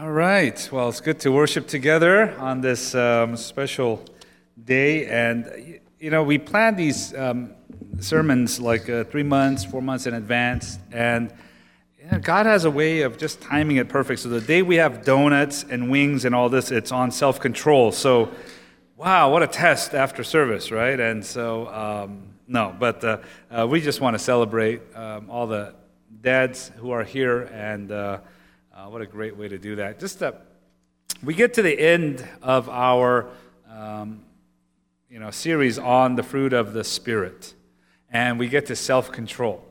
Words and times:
All 0.00 0.12
right. 0.12 0.66
Well, 0.72 0.88
it's 0.88 1.02
good 1.02 1.20
to 1.20 1.30
worship 1.30 1.66
together 1.66 2.34
on 2.38 2.62
this 2.62 2.94
um, 2.94 3.36
special 3.36 4.02
day. 4.64 5.04
And, 5.04 5.78
you 5.98 6.08
know, 6.08 6.22
we 6.22 6.38
plan 6.38 6.74
these 6.74 7.14
um, 7.14 7.52
sermons 7.98 8.58
like 8.58 8.88
uh, 8.88 9.04
three 9.04 9.24
months, 9.24 9.62
four 9.62 9.82
months 9.82 10.06
in 10.06 10.14
advance. 10.14 10.78
And 10.90 11.30
you 11.98 12.10
know, 12.10 12.18
God 12.18 12.46
has 12.46 12.64
a 12.64 12.70
way 12.70 13.02
of 13.02 13.18
just 13.18 13.42
timing 13.42 13.76
it 13.76 13.90
perfect. 13.90 14.20
So 14.20 14.30
the 14.30 14.40
day 14.40 14.62
we 14.62 14.76
have 14.76 15.04
donuts 15.04 15.66
and 15.68 15.90
wings 15.90 16.24
and 16.24 16.34
all 16.34 16.48
this, 16.48 16.70
it's 16.70 16.92
on 16.92 17.10
self 17.10 17.38
control. 17.38 17.92
So, 17.92 18.30
wow, 18.96 19.30
what 19.30 19.42
a 19.42 19.46
test 19.46 19.92
after 19.92 20.24
service, 20.24 20.70
right? 20.70 20.98
And 20.98 21.22
so, 21.22 21.68
um, 21.68 22.22
no, 22.48 22.74
but 22.78 23.04
uh, 23.04 23.18
uh, 23.50 23.66
we 23.68 23.82
just 23.82 24.00
want 24.00 24.14
to 24.14 24.18
celebrate 24.18 24.80
um, 24.96 25.28
all 25.28 25.46
the 25.46 25.74
dads 26.22 26.72
who 26.78 26.90
are 26.90 27.04
here 27.04 27.42
and. 27.52 27.92
Uh, 28.80 28.88
what 28.88 29.02
a 29.02 29.06
great 29.06 29.36
way 29.36 29.46
to 29.46 29.58
do 29.58 29.76
that. 29.76 30.00
Just 30.00 30.22
uh, 30.22 30.32
we 31.22 31.34
get 31.34 31.52
to 31.54 31.60
the 31.60 31.78
end 31.78 32.26
of 32.40 32.70
our 32.70 33.28
um, 33.70 34.22
you 35.10 35.18
know 35.18 35.30
series 35.30 35.78
on 35.78 36.14
the 36.14 36.22
fruit 36.22 36.54
of 36.54 36.72
the 36.72 36.82
spirit, 36.82 37.52
and 38.10 38.38
we 38.38 38.48
get 38.48 38.64
to 38.66 38.76
self-control. 38.76 39.62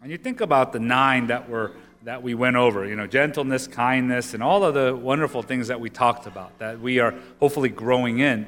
And 0.00 0.10
you 0.10 0.16
think 0.16 0.40
about 0.40 0.72
the 0.72 0.78
nine 0.78 1.26
that 1.26 1.50
were 1.50 1.72
that 2.04 2.22
we 2.22 2.32
went 2.32 2.56
over. 2.56 2.86
You 2.86 2.96
know, 2.96 3.06
gentleness, 3.06 3.66
kindness, 3.66 4.32
and 4.32 4.42
all 4.42 4.64
of 4.64 4.72
the 4.72 4.96
wonderful 4.96 5.42
things 5.42 5.68
that 5.68 5.78
we 5.78 5.90
talked 5.90 6.26
about 6.26 6.58
that 6.58 6.80
we 6.80 7.00
are 7.00 7.14
hopefully 7.38 7.68
growing 7.68 8.20
in. 8.20 8.46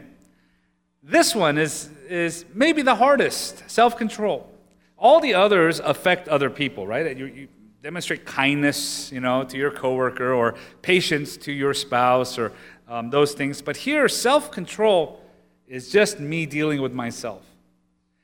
This 1.03 1.35
one 1.35 1.59
is 1.59 1.91
is 2.09 2.47
maybe 2.55 2.81
the 2.81 2.95
hardest. 2.95 3.69
Self-control. 3.69 4.51
All 4.97 5.21
the 5.21 5.35
others 5.35 5.79
affect 5.79 6.27
other 6.27 6.49
people, 6.49 6.87
right? 6.87 7.15
You, 7.15 7.27
you, 7.27 7.49
demonstrate 7.83 8.27
kindness, 8.27 9.13
you 9.13 9.21
know, 9.21 9.45
to 9.45 9.57
your 9.57 9.71
coworker 9.71 10.33
or 10.33 10.57
patience 10.83 11.37
to 11.37 11.53
your 11.53 11.73
spouse 11.73 12.39
or 12.39 12.53
um, 12.89 13.11
those 13.11 13.35
things. 13.35 13.63
But 13.63 13.77
here, 13.77 14.09
self-control 14.09 15.21
is 15.69 15.91
just 15.91 16.19
me 16.19 16.47
dealing 16.47 16.83
with 16.83 16.93
myself. 16.93 17.43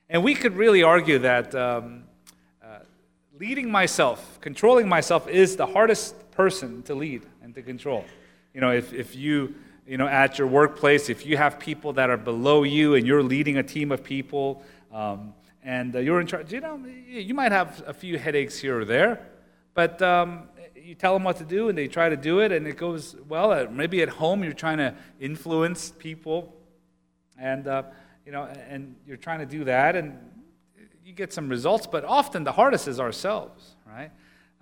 And 0.08 0.24
we 0.24 0.34
could 0.34 0.56
really 0.56 0.82
argue 0.82 1.18
that 1.20 1.54
um, 1.54 2.04
uh, 2.62 2.80
leading 3.38 3.70
myself, 3.70 4.38
controlling 4.40 4.88
myself, 4.88 5.28
is 5.28 5.56
the 5.56 5.66
hardest 5.66 6.30
person 6.32 6.82
to 6.84 6.94
lead 6.94 7.22
and 7.42 7.54
to 7.54 7.62
control. 7.62 8.04
You 8.54 8.60
know, 8.60 8.70
if, 8.70 8.92
if 8.92 9.14
you, 9.14 9.54
you 9.86 9.98
know, 9.98 10.08
at 10.08 10.38
your 10.38 10.48
workplace, 10.48 11.08
if 11.08 11.24
you 11.24 11.36
have 11.36 11.58
people 11.58 11.92
that 11.94 12.10
are 12.10 12.16
below 12.16 12.64
you 12.64 12.94
and 12.94 13.06
you're 13.06 13.22
leading 13.22 13.58
a 13.58 13.62
team 13.62 13.92
of 13.92 14.02
people, 14.02 14.62
um, 14.92 15.34
and 15.62 15.94
uh, 15.94 15.98
you're 15.98 16.20
in 16.20 16.26
charge, 16.26 16.52
you 16.52 16.60
know, 16.60 16.80
you 17.08 17.34
might 17.34 17.52
have 17.52 17.82
a 17.86 17.94
few 17.94 18.18
headaches 18.18 18.58
here 18.58 18.80
or 18.80 18.84
there. 18.84 19.20
But 19.74 20.00
um, 20.00 20.48
you 20.76 20.94
tell 20.94 21.14
them 21.14 21.24
what 21.24 21.36
to 21.38 21.44
do, 21.44 21.68
and 21.68 21.76
they 21.76 21.88
try 21.88 22.08
to 22.08 22.16
do 22.16 22.40
it, 22.40 22.52
and 22.52 22.66
it 22.66 22.76
goes 22.76 23.16
well. 23.28 23.52
Uh, 23.52 23.66
maybe 23.70 24.02
at 24.02 24.08
home 24.08 24.44
you're 24.44 24.52
trying 24.52 24.78
to 24.78 24.94
influence 25.20 25.92
people, 25.98 26.54
and 27.38 27.66
uh, 27.66 27.82
you 28.24 28.32
know, 28.32 28.44
and 28.68 28.94
you're 29.06 29.16
trying 29.16 29.40
to 29.40 29.46
do 29.46 29.64
that, 29.64 29.96
and 29.96 30.18
you 31.04 31.12
get 31.12 31.32
some 31.32 31.48
results. 31.48 31.86
But 31.86 32.04
often 32.04 32.44
the 32.44 32.52
hardest 32.52 32.86
is 32.86 33.00
ourselves, 33.00 33.76
right? 33.86 34.10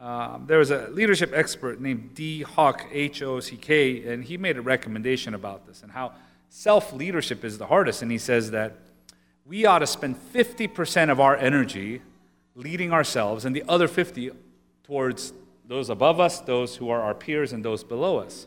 Um, 0.00 0.46
there 0.46 0.58
was 0.58 0.70
a 0.70 0.88
leadership 0.88 1.32
expert 1.34 1.80
named 1.80 2.14
Dee 2.14 2.42
Hock, 2.42 2.86
H 2.90 3.22
O 3.22 3.38
C 3.40 3.56
K, 3.56 4.12
and 4.12 4.24
he 4.24 4.36
made 4.36 4.56
a 4.56 4.62
recommendation 4.62 5.34
about 5.34 5.66
this 5.66 5.82
and 5.82 5.92
how 5.92 6.12
self 6.48 6.92
leadership 6.92 7.44
is 7.44 7.58
the 7.58 7.66
hardest. 7.66 8.02
And 8.02 8.10
he 8.10 8.18
says 8.18 8.50
that 8.50 8.76
we 9.44 9.66
ought 9.66 9.80
to 9.80 9.86
spend 9.86 10.16
50% 10.32 11.10
of 11.10 11.20
our 11.20 11.36
energy 11.36 12.00
leading 12.54 12.92
ourselves, 12.92 13.44
and 13.44 13.54
the 13.54 13.64
other 13.68 13.88
50 13.88 14.30
towards 14.84 15.32
those 15.66 15.90
above 15.90 16.20
us, 16.20 16.40
those 16.40 16.76
who 16.76 16.90
are 16.90 17.00
our 17.00 17.14
peers, 17.14 17.52
and 17.52 17.64
those 17.64 17.84
below 17.84 18.18
us. 18.18 18.46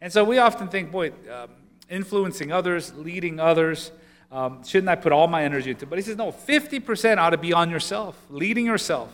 And 0.00 0.12
so 0.12 0.24
we 0.24 0.38
often 0.38 0.68
think, 0.68 0.90
boy, 0.90 1.12
um, 1.32 1.50
influencing 1.88 2.52
others, 2.52 2.92
leading 2.94 3.38
others, 3.38 3.92
um, 4.32 4.62
shouldn't 4.64 4.88
I 4.88 4.94
put 4.94 5.12
all 5.12 5.26
my 5.26 5.44
energy 5.44 5.70
into? 5.70 5.86
But 5.86 5.98
he 5.98 6.02
says, 6.02 6.16
no, 6.16 6.30
50% 6.30 7.18
ought 7.18 7.30
to 7.30 7.38
be 7.38 7.52
on 7.52 7.68
yourself, 7.68 8.16
leading 8.30 8.64
yourself, 8.64 9.12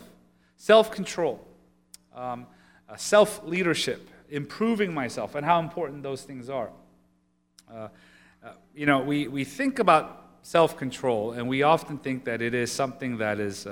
self 0.57 0.91
control, 0.91 1.45
um, 2.15 2.45
uh, 2.87 2.95
self 2.97 3.43
leadership, 3.43 4.09
improving 4.29 4.93
myself, 4.93 5.35
and 5.35 5.45
how 5.45 5.59
important 5.59 6.03
those 6.03 6.21
things 6.21 6.49
are. 6.49 6.69
Uh, 7.71 7.87
uh, 8.43 8.51
you 8.75 8.85
know, 8.85 8.99
we, 8.99 9.27
we 9.27 9.43
think 9.43 9.79
about 9.79 10.25
self 10.43 10.77
control, 10.77 11.31
and 11.31 11.47
we 11.47 11.63
often 11.63 11.97
think 11.97 12.25
that 12.25 12.41
it 12.41 12.53
is 12.53 12.71
something 12.71 13.17
that 13.17 13.39
is. 13.39 13.67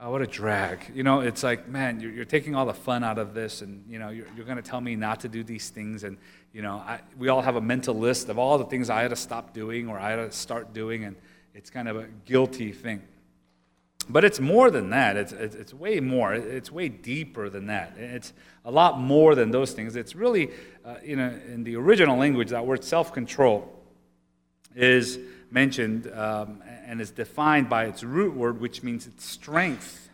Oh, 0.00 0.12
what 0.12 0.22
a 0.22 0.28
drag. 0.28 0.92
You 0.94 1.02
know, 1.02 1.20
it's 1.20 1.42
like, 1.42 1.66
man, 1.66 1.98
you're, 1.98 2.12
you're 2.12 2.24
taking 2.24 2.54
all 2.54 2.66
the 2.66 2.74
fun 2.74 3.02
out 3.02 3.18
of 3.18 3.34
this, 3.34 3.62
and, 3.62 3.84
you 3.88 3.98
know, 3.98 4.10
you're, 4.10 4.28
you're 4.36 4.44
going 4.44 4.56
to 4.56 4.62
tell 4.62 4.80
me 4.80 4.94
not 4.94 5.18
to 5.20 5.28
do 5.28 5.42
these 5.42 5.70
things. 5.70 6.04
And, 6.04 6.18
you 6.52 6.62
know, 6.62 6.76
I, 6.76 7.00
we 7.18 7.26
all 7.28 7.42
have 7.42 7.56
a 7.56 7.60
mental 7.60 7.96
list 7.96 8.28
of 8.28 8.38
all 8.38 8.58
the 8.58 8.64
things 8.64 8.90
I 8.90 9.02
had 9.02 9.10
to 9.10 9.16
stop 9.16 9.52
doing 9.52 9.88
or 9.88 9.98
I 9.98 10.10
had 10.10 10.16
to 10.16 10.30
start 10.30 10.72
doing, 10.72 11.02
and 11.02 11.16
it's 11.52 11.68
kind 11.68 11.88
of 11.88 11.96
a 11.96 12.06
guilty 12.26 12.70
thing. 12.70 13.02
But 14.08 14.24
it's 14.24 14.38
more 14.38 14.70
than 14.70 14.90
that. 14.90 15.16
It's, 15.16 15.32
it's, 15.32 15.56
it's 15.56 15.74
way 15.74 15.98
more. 15.98 16.32
It's 16.32 16.70
way 16.70 16.88
deeper 16.88 17.50
than 17.50 17.66
that. 17.66 17.94
It's 17.98 18.32
a 18.64 18.70
lot 18.70 19.00
more 19.00 19.34
than 19.34 19.50
those 19.50 19.72
things. 19.72 19.96
It's 19.96 20.14
really, 20.14 20.50
uh, 20.84 20.94
you 21.02 21.16
know, 21.16 21.28
in 21.48 21.64
the 21.64 21.74
original 21.74 22.16
language, 22.16 22.50
that 22.50 22.64
word 22.64 22.84
self 22.84 23.12
control 23.12 23.68
is 24.76 25.18
mentioned 25.50 26.08
um, 26.14 26.62
and 26.88 27.00
is 27.00 27.10
defined 27.10 27.68
by 27.68 27.84
its 27.84 28.02
root 28.02 28.34
word, 28.34 28.60
which 28.60 28.82
means 28.82 29.06
it's 29.06 29.24
strength. 29.24 30.08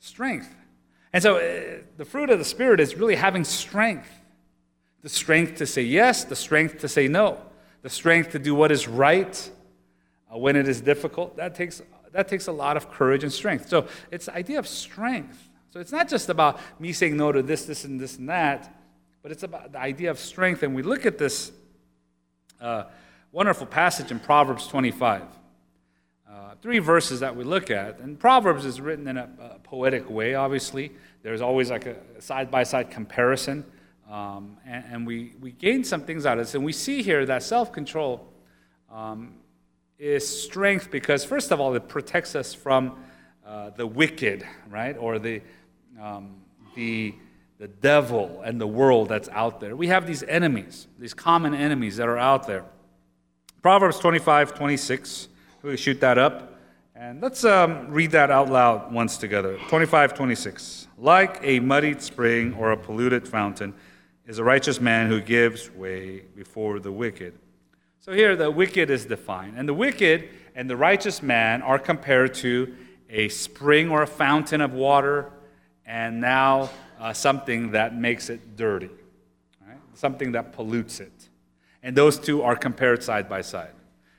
Strength. 0.00 0.54
And 1.12 1.22
so 1.22 1.36
uh, 1.36 1.82
the 1.96 2.04
fruit 2.04 2.28
of 2.30 2.38
the 2.38 2.44
Spirit 2.44 2.80
is 2.80 2.96
really 2.96 3.14
having 3.14 3.44
strength 3.44 4.10
the 5.02 5.10
strength 5.10 5.56
to 5.56 5.66
say 5.66 5.82
yes, 5.82 6.24
the 6.24 6.34
strength 6.34 6.78
to 6.78 6.88
say 6.88 7.08
no, 7.08 7.38
the 7.82 7.90
strength 7.90 8.30
to 8.30 8.38
do 8.38 8.54
what 8.54 8.72
is 8.72 8.88
right 8.88 9.50
uh, 10.32 10.38
when 10.38 10.56
it 10.56 10.66
is 10.66 10.80
difficult. 10.80 11.36
That 11.36 11.54
takes, 11.54 11.82
that 12.12 12.26
takes 12.26 12.46
a 12.46 12.52
lot 12.52 12.78
of 12.78 12.90
courage 12.90 13.22
and 13.22 13.30
strength. 13.30 13.68
So 13.68 13.86
it's 14.10 14.26
the 14.26 14.34
idea 14.34 14.58
of 14.58 14.66
strength. 14.66 15.50
So 15.72 15.78
it's 15.78 15.92
not 15.92 16.08
just 16.08 16.30
about 16.30 16.58
me 16.80 16.94
saying 16.94 17.18
no 17.18 17.32
to 17.32 17.42
this, 17.42 17.66
this, 17.66 17.84
and 17.84 18.00
this, 18.00 18.16
and 18.16 18.30
that, 18.30 18.74
but 19.22 19.30
it's 19.30 19.42
about 19.42 19.72
the 19.72 19.78
idea 19.78 20.10
of 20.10 20.18
strength. 20.18 20.62
And 20.62 20.74
we 20.74 20.82
look 20.82 21.04
at 21.04 21.18
this. 21.18 21.52
Uh, 22.58 22.84
wonderful 23.34 23.66
passage 23.66 24.12
in 24.12 24.20
Proverbs 24.20 24.68
25. 24.68 25.22
Three 26.62 26.78
verses 26.78 27.20
that 27.20 27.36
we 27.36 27.44
look 27.44 27.70
at. 27.70 27.98
And 28.00 28.18
Proverbs 28.18 28.64
is 28.64 28.80
written 28.80 29.08
in 29.08 29.16
a, 29.16 29.28
a 29.40 29.58
poetic 29.60 30.08
way, 30.08 30.34
obviously. 30.34 30.92
There's 31.22 31.40
always 31.40 31.70
like 31.70 31.86
a 31.86 31.96
side 32.20 32.50
by 32.50 32.64
side 32.64 32.90
comparison. 32.90 33.64
Um, 34.10 34.58
and, 34.66 34.84
and, 34.90 35.06
we, 35.06 35.32
we 35.40 35.52
gain 35.52 35.82
some 35.82 36.02
things 36.02 36.26
out 36.26 36.38
of 36.38 36.44
this. 36.44 36.54
And 36.54 36.64
we 36.64 36.72
see 36.72 37.02
here 37.02 37.24
that 37.26 37.42
self 37.42 37.72
control 37.72 38.28
um, 38.92 39.34
is 39.98 40.26
strength 40.42 40.90
because, 40.90 41.24
first 41.24 41.50
of 41.50 41.60
all, 41.60 41.74
it 41.74 41.88
protects 41.88 42.34
us 42.34 42.52
from 42.52 42.98
uh, 43.46 43.70
the 43.70 43.86
wicked, 43.86 44.46
right? 44.68 44.96
Or 44.98 45.18
the, 45.18 45.40
um, 46.00 46.36
the, 46.76 47.14
the 47.58 47.68
devil 47.68 48.42
and 48.44 48.60
the 48.60 48.66
world 48.66 49.08
that's 49.08 49.28
out 49.30 49.60
there. 49.60 49.74
We 49.74 49.86
have 49.88 50.06
these 50.06 50.22
enemies, 50.22 50.86
these 50.98 51.14
common 51.14 51.54
enemies 51.54 51.96
that 51.96 52.08
are 52.08 52.18
out 52.18 52.46
there. 52.46 52.64
Proverbs 53.62 53.98
25, 53.98 54.54
26. 54.54 55.28
We 55.64 55.78
shoot 55.78 55.98
that 56.02 56.18
up. 56.18 56.58
And 56.94 57.22
let's 57.22 57.42
um, 57.42 57.88
read 57.88 58.10
that 58.10 58.30
out 58.30 58.50
loud 58.50 58.92
once 58.92 59.16
together. 59.16 59.58
25, 59.68 60.12
26. 60.12 60.88
Like 60.98 61.38
a 61.42 61.58
muddied 61.58 62.02
spring 62.02 62.52
or 62.52 62.72
a 62.72 62.76
polluted 62.76 63.26
fountain 63.26 63.72
is 64.26 64.38
a 64.38 64.44
righteous 64.44 64.78
man 64.78 65.08
who 65.08 65.22
gives 65.22 65.70
way 65.70 66.20
before 66.36 66.80
the 66.80 66.92
wicked. 66.92 67.38
So 67.98 68.12
here 68.12 68.36
the 68.36 68.50
wicked 68.50 68.90
is 68.90 69.06
defined. 69.06 69.54
And 69.56 69.66
the 69.66 69.72
wicked 69.72 70.28
and 70.54 70.68
the 70.68 70.76
righteous 70.76 71.22
man 71.22 71.62
are 71.62 71.78
compared 71.78 72.34
to 72.34 72.74
a 73.08 73.30
spring 73.30 73.88
or 73.88 74.02
a 74.02 74.06
fountain 74.06 74.60
of 74.60 74.74
water 74.74 75.32
and 75.86 76.20
now 76.20 76.68
uh, 77.00 77.14
something 77.14 77.70
that 77.70 77.96
makes 77.96 78.28
it 78.28 78.54
dirty, 78.56 78.90
right? 79.66 79.78
something 79.94 80.32
that 80.32 80.52
pollutes 80.52 81.00
it. 81.00 81.30
And 81.82 81.96
those 81.96 82.18
two 82.18 82.42
are 82.42 82.54
compared 82.54 83.02
side 83.02 83.30
by 83.30 83.40
side. 83.40 83.72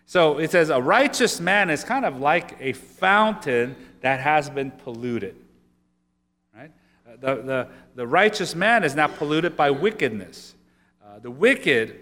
So 0.06 0.38
it 0.38 0.52
says 0.52 0.69
a 0.69 0.81
righteous 0.81 1.40
man 1.40 1.69
is 1.69 1.84
kind 1.84 2.06
of 2.06 2.19
like 2.19 2.57
a 2.60 2.74
fountain 2.74 3.75
that 4.02 4.19
has 4.19 4.50
been 4.50 4.72
polluted. 4.72 5.36
Right? 6.56 6.72
The, 7.19 7.36
the, 7.36 7.68
the 7.96 8.07
righteous 8.07 8.56
man 8.56 8.84
is 8.84 8.96
not 8.96 9.16
polluted 9.16 9.57
by 9.57 9.72
wickedness. 9.72 10.54
Uh, 11.04 11.19
the 11.19 11.31
wicked, 11.31 12.02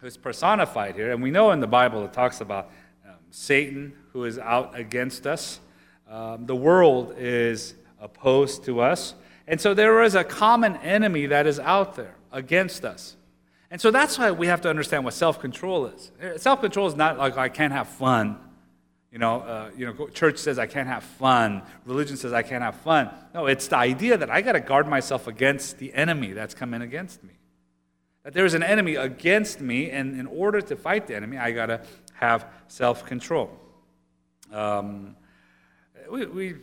who's 0.00 0.16
personified 0.16 0.94
here, 0.94 1.12
and 1.12 1.22
we 1.22 1.30
know 1.30 1.50
in 1.50 1.60
the 1.60 1.66
Bible 1.66 2.04
it 2.04 2.12
talks 2.12 2.40
about 2.40 2.70
um, 3.06 3.16
Satan, 3.30 3.92
who 4.12 4.24
is 4.24 4.38
out 4.38 4.78
against 4.78 5.26
us. 5.26 5.60
Um, 6.08 6.46
the 6.46 6.56
world 6.56 7.14
is 7.18 7.74
opposed 8.00 8.64
to 8.64 8.80
us. 8.80 9.14
And 9.46 9.60
so 9.60 9.74
there 9.74 10.02
is 10.02 10.14
a 10.14 10.24
common 10.24 10.76
enemy 10.76 11.26
that 11.26 11.46
is 11.46 11.60
out 11.60 11.96
there 11.96 12.14
against 12.32 12.84
us. 12.84 13.16
And 13.70 13.80
so 13.80 13.90
that's 13.90 14.18
why 14.18 14.32
we 14.32 14.48
have 14.48 14.60
to 14.62 14.70
understand 14.70 15.04
what 15.04 15.14
self 15.14 15.40
control 15.40 15.86
is. 15.86 16.10
Self 16.42 16.60
control 16.60 16.86
is 16.86 16.96
not 16.96 17.18
like 17.18 17.36
I 17.36 17.48
can't 17.48 17.72
have 17.72 17.88
fun. 17.88 18.38
You 19.12 19.18
know, 19.18 19.40
uh, 19.40 19.70
you 19.76 19.86
know, 19.86 20.08
church 20.08 20.38
says 20.38 20.58
I 20.58 20.66
can't 20.66 20.88
have 20.88 21.02
fun. 21.02 21.62
Religion 21.84 22.16
says 22.16 22.32
I 22.32 22.42
can't 22.42 22.62
have 22.62 22.76
fun. 22.76 23.10
No, 23.34 23.46
it's 23.46 23.66
the 23.66 23.76
idea 23.76 24.16
that 24.16 24.30
I 24.30 24.40
got 24.40 24.52
to 24.52 24.60
guard 24.60 24.86
myself 24.86 25.26
against 25.26 25.78
the 25.78 25.92
enemy 25.94 26.32
that's 26.32 26.54
coming 26.54 26.80
against 26.80 27.22
me. 27.24 27.34
That 28.22 28.34
there's 28.34 28.54
an 28.54 28.62
enemy 28.62 28.96
against 28.96 29.60
me, 29.60 29.90
and 29.90 30.18
in 30.18 30.26
order 30.26 30.60
to 30.60 30.76
fight 30.76 31.06
the 31.06 31.16
enemy, 31.16 31.38
I 31.38 31.52
got 31.52 31.66
to 31.66 31.80
have 32.14 32.46
self 32.68 33.04
control. 33.04 33.50
Um, 34.52 35.16
we, 36.10 36.26
we, 36.26 36.54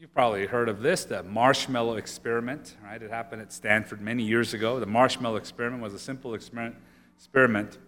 you've 0.00 0.14
probably 0.14 0.46
heard 0.46 0.68
of 0.68 0.80
this, 0.80 1.04
the 1.04 1.24
marshmallow 1.24 1.96
experiment, 1.96 2.76
right? 2.84 3.02
It 3.02 3.10
happened 3.10 3.42
at 3.42 3.52
Stanford 3.52 4.00
many 4.00 4.22
years 4.22 4.54
ago. 4.54 4.78
The 4.78 4.86
marshmallow 4.86 5.36
experiment 5.36 5.82
was 5.82 5.92
a 5.92 5.98
simple 5.98 6.34
experiment, 6.34 7.78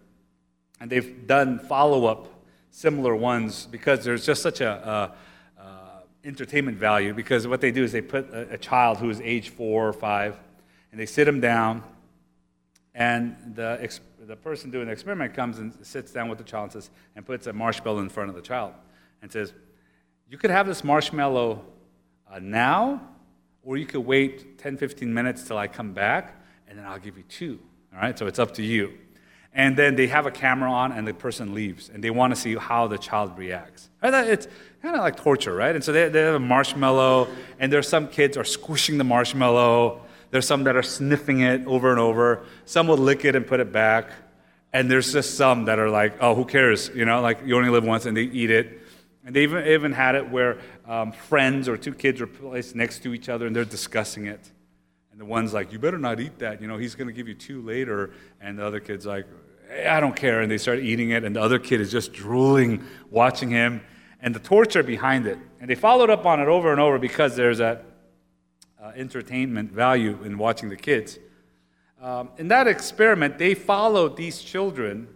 and 0.81 0.91
they've 0.91 1.25
done 1.29 1.61
follow 1.61 2.07
up 2.07 2.27
similar 2.71 3.15
ones 3.15 3.69
because 3.71 4.03
there's 4.03 4.27
just 4.27 4.43
such 4.43 4.61
a, 4.61 5.15
a, 5.57 5.63
a, 5.63 6.03
entertainment 6.25 6.79
value. 6.79 7.15
Because 7.15 7.47
what 7.47 7.61
they 7.61 7.71
do 7.71 7.85
is 7.85 7.93
they 7.93 8.03
put 8.03 8.29
a, 8.31 8.55
a 8.55 8.59
child 8.59 8.99
who 8.99 9.09
is 9.09 9.21
age 9.21 9.51
four 9.51 9.87
or 9.87 9.93
five, 9.93 10.37
and 10.91 11.01
they 11.01 11.07
sit 11.07 11.29
him 11.29 11.41
down, 11.41 11.81
and 12.93 13.37
the, 13.55 14.01
the 14.19 14.35
person 14.35 14.73
doing 14.73 14.87
the 14.87 14.93
experiment 14.93 15.33
comes 15.33 15.61
and 15.61 15.75
sits 15.87 16.11
down 16.11 16.29
with 16.29 16.39
the 16.39 16.45
child 16.45 16.65
and, 16.65 16.73
says, 16.73 16.91
and 17.15 17.25
puts 17.25 17.47
a 17.47 17.53
marshmallow 17.53 18.01
in 18.01 18.09
front 18.09 18.31
of 18.31 18.35
the 18.35 18.43
child 18.43 18.75
and 19.23 19.31
says, 19.31 19.53
You 20.29 20.39
could 20.39 20.51
have 20.51 20.67
this 20.67 20.83
marshmallow 20.83 21.65
uh, 22.33 22.39
now, 22.41 23.01
or 23.63 23.77
you 23.77 23.87
could 23.87 24.01
wait 24.01 24.59
10, 24.59 24.77
15 24.77 25.13
minutes 25.13 25.45
till 25.45 25.59
I 25.59 25.67
come 25.67 25.93
back, 25.93 26.41
and 26.69 26.79
then 26.79 26.87
I'll 26.87 26.99
give 26.99 27.17
you 27.17 27.25
two. 27.25 27.59
All 27.93 28.01
right, 28.01 28.19
so 28.19 28.27
it's 28.27 28.39
up 28.39 28.55
to 28.55 28.63
you. 28.63 28.93
And 29.53 29.77
then 29.77 29.97
they 29.97 30.07
have 30.07 30.27
a 30.27 30.31
camera 30.31 30.71
on, 30.71 30.93
and 30.93 31.07
the 31.07 31.13
person 31.13 31.55
leaves, 31.55 31.89
and 31.89 32.05
they 32.05 32.11
want 32.11 32.35
to 32.35 32.41
see 32.41 32.55
how 32.55 32.87
the 32.87 32.99
child 32.99 33.37
reacts. 33.37 33.91
It's 34.03 34.47
kind 34.81 34.95
of 34.95 35.03
like 35.03 35.17
torture, 35.17 35.55
right? 35.55 35.75
And 35.75 35.83
so 35.83 35.93
they, 35.93 36.09
they 36.09 36.21
have 36.21 36.37
a 36.37 36.39
marshmallow, 36.39 37.29
and 37.59 37.73
there's 37.73 37.89
some 37.89 38.07
kids 38.07 38.37
are 38.37 38.45
squishing 38.45 38.97
the 38.97 39.05
marshmallow. 39.05 40.03
There's 40.31 40.47
some 40.47 40.65
that 40.65 40.77
are 40.77 40.85
sniffing 40.85 41.41
it 41.41 41.67
over 41.67 41.91
and 41.91 41.99
over. 41.99 42.45
Some 42.65 42.87
will 42.87 42.97
lick 42.97 43.25
it 43.25 43.35
and 43.35 43.45
put 43.45 43.59
it 43.59 43.73
back. 43.73 44.11
And 44.73 44.89
there's 44.89 45.13
just 45.13 45.37
some 45.37 45.65
that 45.65 45.81
are 45.81 45.91
like, 45.91 46.19
oh, 46.21 46.37
who 46.37 46.45
cares? 46.45 46.89
You 46.95 47.05
know, 47.05 47.21
like 47.21 47.41
you 47.45 47.57
only 47.57 47.71
live 47.71 47.83
once, 47.83 48.07
and 48.07 48.17
they 48.17 48.23
eat 48.23 48.51
it. 48.51 48.80
And 49.31 49.37
they 49.37 49.45
even, 49.45 49.65
even 49.65 49.93
had 49.93 50.17
it 50.17 50.29
where 50.29 50.59
um, 50.89 51.13
friends 51.13 51.69
or 51.69 51.77
two 51.77 51.95
kids 51.95 52.21
are 52.21 52.27
placed 52.27 52.75
next 52.75 53.05
to 53.05 53.15
each 53.15 53.29
other, 53.29 53.47
and 53.47 53.55
they're 53.55 53.65
discussing 53.65 54.27
it. 54.27 54.41
And 55.13 55.21
the 55.21 55.25
one's 55.25 55.55
like, 55.55 55.73
you 55.73 55.79
better 55.79 55.99
not 55.99 56.19
eat 56.19 56.41
that. 56.41 56.61
You 56.61 56.67
know, 56.67 56.79
he's 56.79 56.97
going 56.97 57.07
to 57.07 57.13
give 57.13 57.29
you 57.29 57.35
two 57.35 57.63
later. 57.63 58.11
And 58.41 58.59
the 58.59 58.67
other 58.67 58.81
kid's 58.81 59.07
like, 59.07 59.27
hey, 59.69 59.87
I 59.87 60.01
don't 60.01 60.17
care. 60.17 60.41
And 60.41 60.51
they 60.51 60.59
start 60.59 60.81
eating 60.81 61.11
it. 61.11 61.23
And 61.23 61.37
the 61.37 61.41
other 61.41 61.61
kid 61.61 61.81
is 61.81 61.93
just 61.93 62.13
drooling, 62.13 62.85
watching 63.09 63.51
him. 63.51 63.83
And 64.21 64.35
the 64.35 64.41
torture 64.41 64.83
behind 64.83 65.29
it. 65.29 65.39
And 65.61 65.71
they 65.71 65.77
followed 65.77 66.11
up 66.11 66.27
on 66.27 66.41
it 66.41 66.49
over 66.49 66.73
and 66.73 66.81
over 66.81 66.99
because 66.99 67.37
there's 67.37 67.59
that 67.59 67.85
uh, 68.83 68.91
entertainment 68.97 69.71
value 69.71 70.19
in 70.25 70.39
watching 70.39 70.71
the 70.71 70.77
kids. 70.77 71.21
Um, 72.03 72.31
in 72.37 72.49
that 72.49 72.67
experiment, 72.67 73.39
they 73.39 73.55
followed 73.55 74.17
these 74.17 74.43
children 74.43 75.07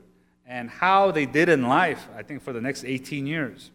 and 0.46 0.70
how 0.70 1.10
they 1.10 1.26
did 1.26 1.48
in 1.48 1.66
life, 1.66 2.06
I 2.16 2.22
think, 2.22 2.44
for 2.44 2.52
the 2.52 2.60
next 2.60 2.84
18 2.84 3.26
years, 3.26 3.72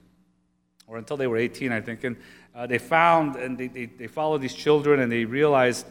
or 0.89 0.97
until 0.97 1.15
they 1.15 1.27
were 1.27 1.37
18, 1.37 1.71
I 1.71 1.81
think. 1.81 2.03
And 2.03 2.17
uh, 2.55 2.67
they 2.67 2.79
found 2.79 3.35
and 3.35 3.57
they, 3.57 3.67
they, 3.67 3.85
they, 3.85 4.07
followed 4.07 4.41
these 4.41 4.55
children 4.55 4.99
and 4.99 5.11
they 5.11 5.23
realized 5.23 5.85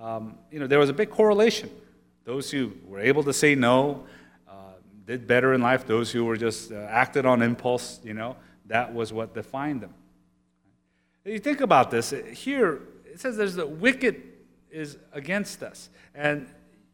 um, 0.00 0.34
you 0.50 0.58
know, 0.58 0.66
there 0.66 0.78
was 0.78 0.90
a 0.90 0.92
big 0.92 1.10
correlation. 1.10 1.70
Those 2.24 2.50
who 2.50 2.72
were 2.86 3.00
able 3.00 3.22
to 3.24 3.32
say 3.32 3.54
no 3.54 4.04
uh, 4.48 4.74
did 5.06 5.26
better 5.26 5.54
in 5.54 5.62
life. 5.62 5.86
Those 5.86 6.10
who 6.10 6.24
were 6.24 6.36
just 6.36 6.72
uh, 6.72 6.76
acted 6.90 7.24
on 7.24 7.40
impulse, 7.40 8.00
you 8.02 8.14
know, 8.14 8.36
that 8.66 8.92
was 8.92 9.12
what 9.12 9.32
defined 9.32 9.80
them. 9.80 9.94
If 11.24 11.32
You 11.32 11.38
think 11.38 11.60
about 11.60 11.90
this. 11.90 12.12
Here, 12.34 12.80
it 13.04 13.20
says 13.20 13.36
there's 13.36 13.54
the 13.54 13.66
wicked 13.66 14.22
is 14.70 14.98
against 15.12 15.62
us. 15.62 15.88
And 16.14 16.48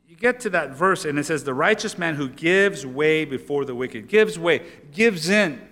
you 0.07 0.17
get 0.17 0.41
to 0.41 0.51
that 0.51 0.71
verse, 0.71 1.05
and 1.05 1.19
it 1.19 1.25
says, 1.25 1.45
The 1.45 1.55
righteous 1.55 1.97
man 1.97 2.15
who 2.17 2.29
gives 2.29 2.85
way 2.85 3.25
before 3.25 3.65
the 3.65 3.75
wicked, 3.75 4.09
gives 4.09 4.39
way, 4.39 4.63
gives 4.93 5.29
in. 5.29 5.68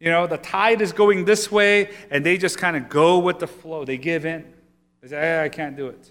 You 0.00 0.10
know, 0.10 0.26
the 0.26 0.38
tide 0.38 0.80
is 0.80 0.92
going 0.92 1.26
this 1.26 1.52
way, 1.52 1.90
and 2.10 2.24
they 2.24 2.38
just 2.38 2.58
kind 2.58 2.76
of 2.76 2.88
go 2.88 3.18
with 3.18 3.38
the 3.38 3.46
flow. 3.46 3.84
They 3.84 3.98
give 3.98 4.24
in. 4.24 4.44
They 5.02 5.08
say, 5.08 5.20
hey, 5.20 5.44
I 5.44 5.48
can't 5.48 5.76
do 5.76 5.88
it. 5.88 6.10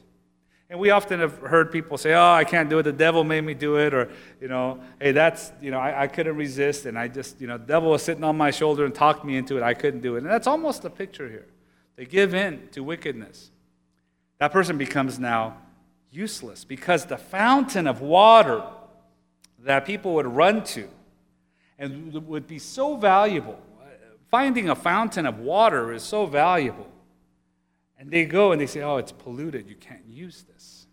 And 0.70 0.80
we 0.80 0.92
often 0.92 1.20
have 1.20 1.40
heard 1.40 1.72
people 1.72 1.98
say, 1.98 2.14
oh, 2.14 2.32
I 2.32 2.44
can't 2.44 2.70
do 2.70 2.78
it. 2.78 2.84
The 2.84 2.94
devil 2.94 3.24
made 3.24 3.44
me 3.44 3.56
do 3.56 3.78
it. 3.78 3.92
Or, 3.92 4.12
you 4.40 4.48
know, 4.48 4.80
hey, 5.02 5.12
that's, 5.12 5.52
you 5.60 5.72
know, 5.72 5.80
I, 5.80 6.04
I 6.04 6.08
couldn't 6.08 6.36
resist. 6.36 6.86
And 6.86 6.98
I 6.98 7.08
just, 7.08 7.42
you 7.42 7.48
know, 7.48 7.58
the 7.58 7.66
devil 7.66 7.90
was 7.90 8.04
sitting 8.04 8.24
on 8.24 8.38
my 8.38 8.52
shoulder 8.52 8.86
and 8.86 8.94
talked 8.94 9.26
me 9.26 9.36
into 9.36 9.58
it. 9.58 9.64
I 9.64 9.74
couldn't 9.74 10.02
do 10.02 10.16
it. 10.16 10.20
And 10.20 10.28
that's 10.28 10.46
almost 10.46 10.84
the 10.84 10.92
picture 10.92 11.28
here. 11.28 11.48
They 11.96 12.06
give 12.06 12.36
in 12.36 12.70
to 12.74 12.84
wickedness. 12.84 13.50
That 14.38 14.52
person 14.52 14.78
becomes 14.78 15.18
now 15.18 15.58
useless 16.12 16.64
because 16.64 17.06
the 17.06 17.18
fountain 17.18 17.88
of 17.88 18.02
water 18.02 18.64
that 19.64 19.86
people 19.86 20.14
would 20.14 20.28
run 20.28 20.64
to 20.64 20.88
and 21.80 22.14
would 22.28 22.48
be 22.48 22.60
so 22.60 22.96
valuable, 22.96 23.60
finding 24.30 24.70
a 24.70 24.76
fountain 24.76 25.26
of 25.26 25.40
water 25.40 25.92
is 25.92 26.04
so 26.04 26.26
valuable 26.26 26.90
and 28.00 28.10
they 28.10 28.26
go 28.26 28.54
and 28.54 28.62
they 28.62 28.66
say, 28.66 28.82
oh, 28.82 28.98
it's 28.98 29.12
polluted. 29.12 29.70
You 29.70 29.76
can't 29.76 30.08
use 30.08 30.44
this. 30.44 30.88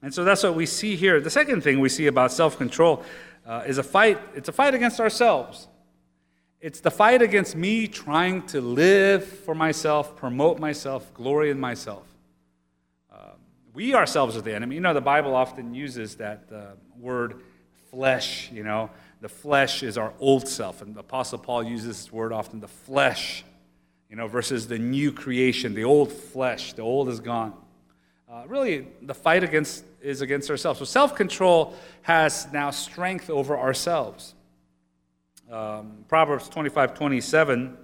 And 0.00 0.14
so 0.14 0.22
that's 0.22 0.44
what 0.44 0.54
we 0.54 0.64
see 0.64 0.94
here. 0.94 1.20
The 1.20 1.30
second 1.30 1.62
thing 1.62 1.80
we 1.80 1.88
see 1.88 2.06
about 2.06 2.30
self 2.30 2.56
control 2.56 3.02
uh, 3.44 3.64
is 3.66 3.78
a 3.78 3.82
fight. 3.82 4.20
It's 4.34 4.48
a 4.48 4.52
fight 4.52 4.74
against 4.74 5.00
ourselves. 5.00 5.66
It's 6.60 6.80
the 6.80 6.90
fight 6.90 7.20
against 7.20 7.56
me 7.56 7.88
trying 7.88 8.42
to 8.46 8.60
live 8.60 9.24
for 9.24 9.54
myself, 9.54 10.16
promote 10.16 10.58
myself, 10.58 11.12
glory 11.12 11.50
in 11.50 11.58
myself. 11.58 12.06
Uh, 13.12 13.32
we 13.74 13.94
ourselves 13.94 14.36
are 14.36 14.40
the 14.40 14.54
enemy. 14.54 14.76
You 14.76 14.80
know, 14.80 14.94
the 14.94 15.00
Bible 15.00 15.34
often 15.34 15.74
uses 15.74 16.14
that 16.16 16.44
uh, 16.54 16.62
word 16.98 17.42
flesh, 17.90 18.50
you 18.52 18.62
know. 18.62 18.88
The 19.24 19.30
flesh 19.30 19.82
is 19.82 19.96
our 19.96 20.12
old 20.20 20.46
self. 20.46 20.82
And 20.82 20.94
the 20.94 21.00
Apostle 21.00 21.38
Paul 21.38 21.62
uses 21.62 21.86
this 21.86 22.12
word 22.12 22.30
often, 22.30 22.60
the 22.60 22.68
flesh 22.68 23.42
you 24.10 24.16
know, 24.16 24.26
versus 24.26 24.68
the 24.68 24.78
new 24.78 25.12
creation, 25.12 25.72
the 25.72 25.84
old 25.84 26.12
flesh, 26.12 26.74
the 26.74 26.82
old 26.82 27.08
is 27.08 27.20
gone. 27.20 27.54
Uh, 28.30 28.42
really, 28.46 28.86
the 29.00 29.14
fight 29.14 29.42
against 29.42 29.82
is 30.02 30.20
against 30.20 30.50
ourselves. 30.50 30.78
So 30.78 30.84
self-control 30.84 31.74
has 32.02 32.52
now 32.52 32.70
strength 32.70 33.30
over 33.30 33.56
ourselves. 33.56 34.34
Um, 35.50 36.04
Proverbs 36.06 36.50
25, 36.50 36.92
27. 36.92 37.78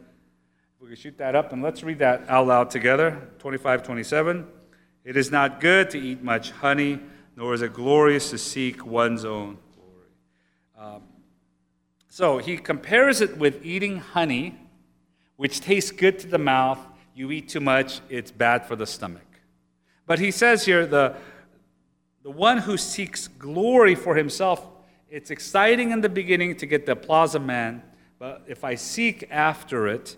We 0.78 0.88
can 0.88 0.96
shoot 0.96 1.16
that 1.16 1.34
up 1.34 1.54
and 1.54 1.62
let's 1.62 1.82
read 1.82 2.00
that 2.00 2.22
out 2.28 2.48
loud 2.48 2.68
together. 2.68 3.30
25, 3.38 3.82
27. 3.82 4.46
It 5.06 5.16
is 5.16 5.30
not 5.30 5.58
good 5.58 5.88
to 5.88 5.98
eat 5.98 6.22
much 6.22 6.50
honey, 6.50 7.00
nor 7.34 7.54
is 7.54 7.62
it 7.62 7.72
glorious 7.72 8.28
to 8.28 8.36
seek 8.36 8.84
one's 8.84 9.24
own 9.24 9.56
glory. 9.74 10.06
Um, 10.78 11.02
so 12.10 12.36
he 12.38 12.58
compares 12.58 13.22
it 13.22 13.38
with 13.38 13.64
eating 13.64 13.98
honey 13.98 14.58
which 15.40 15.62
tastes 15.62 15.90
good 15.90 16.18
to 16.18 16.26
the 16.26 16.36
mouth. 16.36 16.78
You 17.14 17.30
eat 17.30 17.48
too 17.48 17.60
much, 17.60 18.02
it's 18.10 18.30
bad 18.30 18.66
for 18.66 18.76
the 18.76 18.86
stomach. 18.86 19.40
But 20.06 20.18
he 20.18 20.30
says 20.30 20.66
here 20.66 20.84
the, 20.84 21.16
the 22.22 22.30
one 22.30 22.58
who 22.58 22.76
seeks 22.76 23.26
glory 23.26 23.94
for 23.94 24.16
himself, 24.16 24.66
it's 25.08 25.30
exciting 25.30 25.92
in 25.92 26.02
the 26.02 26.10
beginning 26.10 26.56
to 26.56 26.66
get 26.66 26.84
the 26.84 26.92
applause 26.92 27.34
of 27.34 27.42
man, 27.42 27.82
but 28.18 28.42
if 28.46 28.64
I 28.64 28.74
seek 28.74 29.28
after 29.30 29.88
it, 29.88 30.16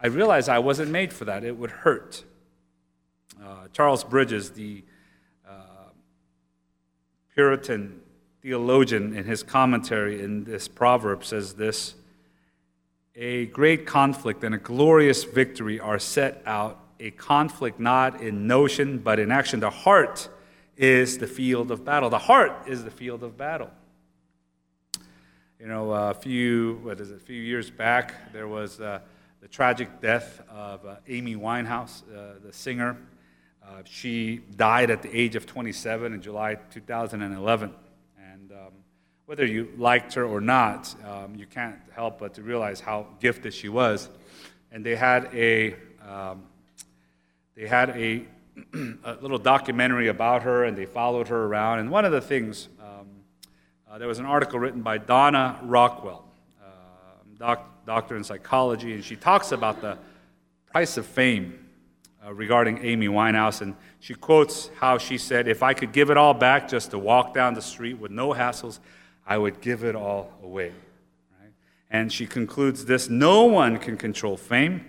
I 0.00 0.06
realize 0.06 0.48
I 0.48 0.60
wasn't 0.60 0.90
made 0.90 1.12
for 1.12 1.26
that. 1.26 1.44
It 1.44 1.58
would 1.58 1.70
hurt. 1.70 2.24
Uh, 3.44 3.68
Charles 3.72 4.02
Bridges, 4.02 4.52
the 4.52 4.82
uh, 5.46 5.90
Puritan 7.34 8.01
theologian, 8.42 9.16
in 9.16 9.24
his 9.24 9.42
commentary 9.44 10.20
in 10.20 10.44
this 10.44 10.66
proverb, 10.66 11.24
says 11.24 11.54
this 11.54 11.94
a 13.14 13.46
great 13.46 13.86
conflict 13.86 14.42
and 14.42 14.54
a 14.54 14.58
glorious 14.58 15.22
victory 15.22 15.78
are 15.78 15.98
set 15.98 16.42
out, 16.46 16.80
a 16.98 17.10
conflict 17.12 17.78
not 17.78 18.20
in 18.20 18.46
notion 18.46 18.98
but 18.98 19.18
in 19.18 19.30
action. 19.30 19.60
The 19.60 19.70
heart 19.70 20.28
is 20.76 21.18
the 21.18 21.26
field 21.26 21.70
of 21.70 21.84
battle. 21.84 22.10
The 22.10 22.18
heart 22.18 22.66
is 22.66 22.84
the 22.84 22.90
field 22.90 23.22
of 23.22 23.36
battle. 23.36 23.70
You 25.60 25.68
know, 25.68 25.92
a 25.92 26.14
few, 26.14 26.80
what 26.82 26.98
is 27.00 27.10
it, 27.10 27.16
a 27.16 27.20
few 27.20 27.40
years 27.40 27.70
back, 27.70 28.32
there 28.32 28.48
was 28.48 28.80
uh, 28.80 29.00
the 29.40 29.46
tragic 29.46 30.00
death 30.00 30.40
of 30.50 30.84
uh, 30.84 30.96
Amy 31.06 31.36
Winehouse, 31.36 32.02
uh, 32.02 32.38
the 32.44 32.52
singer. 32.52 32.96
Uh, 33.62 33.82
she 33.84 34.38
died 34.56 34.90
at 34.90 35.02
the 35.02 35.16
age 35.16 35.36
of 35.36 35.46
27 35.46 36.14
in 36.14 36.20
July 36.20 36.56
2011 36.70 37.72
whether 39.26 39.46
you 39.46 39.72
liked 39.76 40.14
her 40.14 40.24
or 40.24 40.40
not, 40.40 40.94
um, 41.06 41.34
you 41.36 41.46
can't 41.46 41.76
help 41.94 42.18
but 42.18 42.34
to 42.34 42.42
realize 42.42 42.80
how 42.80 43.06
gifted 43.20 43.54
she 43.54 43.68
was. 43.68 44.08
And 44.70 44.84
they 44.84 44.96
had 44.96 45.30
a, 45.32 45.74
um, 46.06 46.42
they 47.54 47.66
had 47.66 47.90
a, 47.90 48.24
a, 49.04 49.16
little 49.20 49.38
documentary 49.38 50.08
about 50.08 50.42
her, 50.42 50.64
and 50.64 50.76
they 50.76 50.86
followed 50.86 51.28
her 51.28 51.44
around. 51.44 51.78
And 51.78 51.90
one 51.90 52.04
of 52.04 52.12
the 52.12 52.20
things, 52.20 52.68
um, 52.80 53.06
uh, 53.90 53.98
there 53.98 54.08
was 54.08 54.18
an 54.18 54.26
article 54.26 54.58
written 54.58 54.82
by 54.82 54.98
Donna 54.98 55.58
Rockwell. 55.62 56.24
Uh, 56.60 56.68
doc, 57.38 57.86
doctor 57.86 58.16
in 58.16 58.24
psychology, 58.24 58.94
and 58.94 59.04
she 59.04 59.16
talks 59.16 59.52
about 59.52 59.80
the 59.80 59.98
price 60.66 60.96
of 60.96 61.06
fame 61.06 61.58
uh, 62.24 62.32
regarding 62.32 62.84
Amy 62.84 63.08
Winehouse. 63.08 63.60
And 63.60 63.76
she 64.00 64.14
quotes 64.14 64.70
how 64.80 64.98
she 64.98 65.18
said, 65.18 65.48
If 65.48 65.62
I 65.62 65.74
could 65.74 65.92
give 65.92 66.10
it 66.10 66.16
all 66.16 66.34
back 66.34 66.68
just 66.68 66.90
to 66.90 66.98
walk 66.98 67.34
down 67.34 67.54
the 67.54 67.62
street 67.62 67.98
with 67.98 68.10
no 68.10 68.32
hassles, 68.32 68.78
I 69.26 69.38
would 69.38 69.60
give 69.60 69.84
it 69.84 69.94
all 69.94 70.32
away. 70.42 70.72
Right? 71.40 71.52
And 71.90 72.12
she 72.12 72.26
concludes 72.26 72.84
this 72.84 73.08
No 73.08 73.44
one 73.44 73.78
can 73.78 73.96
control 73.96 74.36
fame. 74.36 74.86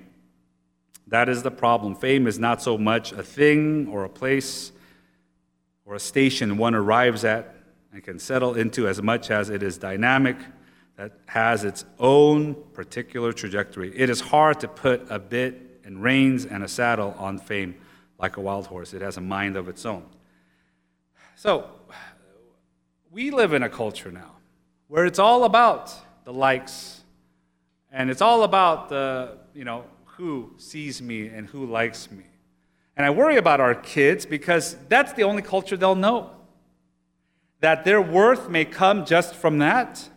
That 1.08 1.30
is 1.30 1.44
the 1.44 1.52
problem. 1.52 1.96
Fame 1.96 2.28
is 2.28 2.40
not 2.40 2.62
so 2.62 2.78
much 2.78 3.12
a 3.12 3.24
thing 3.24 3.88
or 3.88 4.04
a 4.04 4.10
place 4.10 4.72
or 5.86 5.96
a 5.96 6.00
station 6.00 6.58
one 6.58 6.74
arrives 6.74 7.26
at 7.26 7.56
and 7.92 8.04
can 8.04 8.18
settle 8.18 8.56
into 8.56 8.88
as 8.88 9.02
much 9.02 9.30
as 9.30 9.50
it 9.50 9.62
is 9.62 9.78
dynamic, 9.78 10.38
that 10.98 11.12
has 11.26 11.64
its 11.64 11.86
own 12.00 12.56
particular 12.74 13.34
trajectory. 13.34 13.96
It 13.96 14.10
is 14.10 14.20
hard 14.20 14.60
to 14.62 14.68
put 14.68 15.06
a 15.10 15.20
bit 15.20 15.82
and 15.84 16.02
reins 16.02 16.46
and 16.46 16.64
a 16.64 16.68
saddle 16.68 17.16
on 17.18 17.38
fame 17.38 17.76
like 18.20 18.38
a 18.38 18.42
wild 18.42 18.68
horse. 18.68 18.94
It 18.94 19.02
has 19.02 19.18
a 19.18 19.22
mind 19.22 19.58
of 19.58 19.68
its 19.68 19.86
own. 19.86 20.04
So, 21.36 21.70
we 23.14 23.30
live 23.30 23.54
in 23.54 23.62
a 23.62 23.70
culture 23.70 24.12
now 24.12 24.32
where 24.88 25.06
it's 25.06 25.20
all 25.20 25.44
about 25.44 25.94
the 26.26 26.34
likes 26.34 27.02
and 27.92 28.10
it's 28.10 28.22
all 28.22 28.42
about 28.42 28.90
the, 28.90 29.38
you 29.54 29.64
know, 29.64 29.86
who 30.06 30.52
sees 30.58 31.00
me 31.00 31.28
and 31.28 31.46
who 31.48 31.68
likes 31.68 32.10
me. 32.10 32.24
And 32.98 33.06
I 33.06 33.12
worry 33.12 33.38
about 33.38 33.60
our 33.60 33.76
kids 33.76 34.26
because 34.26 34.76
that's 34.90 35.14
the 35.14 35.24
only 35.24 35.44
culture 35.44 35.78
they'll 35.78 35.94
know. 35.94 36.32
That 37.60 37.86
their 37.86 38.02
worth 38.02 38.50
may 38.50 38.66
come 38.66 39.06
just 39.06 39.36
from 39.36 39.60
that, 39.60 40.10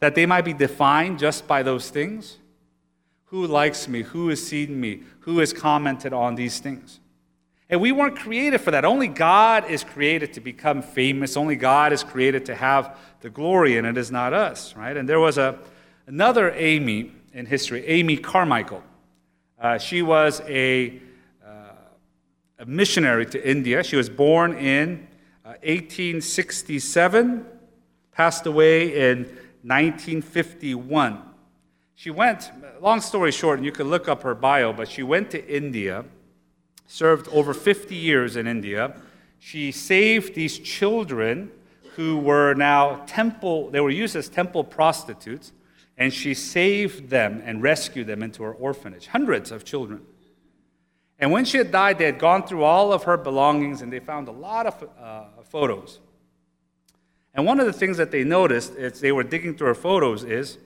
that 0.00 0.14
they 0.14 0.24
might 0.24 0.46
be 0.46 0.54
defined 0.54 1.18
just 1.18 1.46
by 1.46 1.62
those 1.62 1.90
things. 1.90 2.38
Who 3.26 3.46
likes 3.46 3.86
me? 3.86 4.00
Who 4.02 4.28
has 4.28 4.44
seen 4.44 4.80
me? 4.80 5.02
Who 5.20 5.40
has 5.40 5.52
commented 5.52 6.14
on 6.14 6.36
these 6.36 6.58
things? 6.58 7.00
And 7.70 7.80
we 7.80 7.92
weren't 7.92 8.16
created 8.16 8.60
for 8.60 8.72
that. 8.72 8.84
Only 8.84 9.06
God 9.06 9.70
is 9.70 9.84
created 9.84 10.32
to 10.32 10.40
become 10.40 10.82
famous. 10.82 11.36
Only 11.36 11.54
God 11.54 11.92
is 11.92 12.02
created 12.02 12.44
to 12.46 12.54
have 12.56 12.98
the 13.20 13.30
glory, 13.30 13.78
and 13.78 13.86
it 13.86 13.96
is 13.96 14.10
not 14.10 14.32
us, 14.32 14.74
right? 14.74 14.96
And 14.96 15.08
there 15.08 15.20
was 15.20 15.38
a, 15.38 15.56
another 16.08 16.50
Amy 16.50 17.12
in 17.32 17.46
history, 17.46 17.86
Amy 17.86 18.16
Carmichael. 18.16 18.82
Uh, 19.56 19.78
she 19.78 20.02
was 20.02 20.40
a, 20.48 21.00
uh, 21.46 21.74
a, 22.58 22.66
missionary 22.66 23.24
to 23.26 23.48
India. 23.48 23.84
She 23.84 23.94
was 23.94 24.08
born 24.08 24.54
in 24.54 25.06
uh, 25.44 25.54
1867, 25.62 27.46
passed 28.10 28.46
away 28.46 29.10
in 29.10 29.26
1951. 29.62 31.22
She 31.94 32.10
went, 32.10 32.50
long 32.80 33.00
story 33.00 33.30
short, 33.30 33.58
and 33.58 33.66
you 33.66 33.70
can 33.70 33.88
look 33.88 34.08
up 34.08 34.22
her 34.24 34.34
bio, 34.34 34.72
but 34.72 34.88
she 34.88 35.04
went 35.04 35.30
to 35.30 35.46
India, 35.46 36.04
served 36.90 37.28
over 37.28 37.54
50 37.54 37.94
years 37.94 38.34
in 38.34 38.48
India. 38.48 38.92
She 39.38 39.70
saved 39.70 40.34
these 40.34 40.58
children 40.58 41.52
who 41.94 42.18
were 42.18 42.52
now 42.54 43.04
temple, 43.06 43.70
they 43.70 43.78
were 43.78 43.90
used 43.90 44.16
as 44.16 44.28
temple 44.28 44.64
prostitutes, 44.64 45.52
and 45.96 46.12
she 46.12 46.34
saved 46.34 47.08
them 47.08 47.42
and 47.44 47.62
rescued 47.62 48.08
them 48.08 48.24
into 48.24 48.42
her 48.42 48.52
orphanage, 48.52 49.06
hundreds 49.06 49.52
of 49.52 49.64
children. 49.64 50.02
And 51.20 51.30
when 51.30 51.44
she 51.44 51.58
had 51.58 51.70
died, 51.70 51.98
they 51.98 52.06
had 52.06 52.18
gone 52.18 52.44
through 52.44 52.64
all 52.64 52.92
of 52.92 53.04
her 53.04 53.16
belongings 53.16 53.82
and 53.82 53.92
they 53.92 54.00
found 54.00 54.26
a 54.26 54.32
lot 54.32 54.66
of 54.66 54.88
uh, 55.00 55.24
photos. 55.44 56.00
And 57.34 57.46
one 57.46 57.60
of 57.60 57.66
the 57.66 57.72
things 57.72 57.98
that 57.98 58.10
they 58.10 58.24
noticed 58.24 58.74
as 58.74 59.00
they 59.00 59.12
were 59.12 59.22
digging 59.22 59.56
through 59.56 59.68
her 59.68 59.74
photos 59.74 60.24
is 60.24 60.58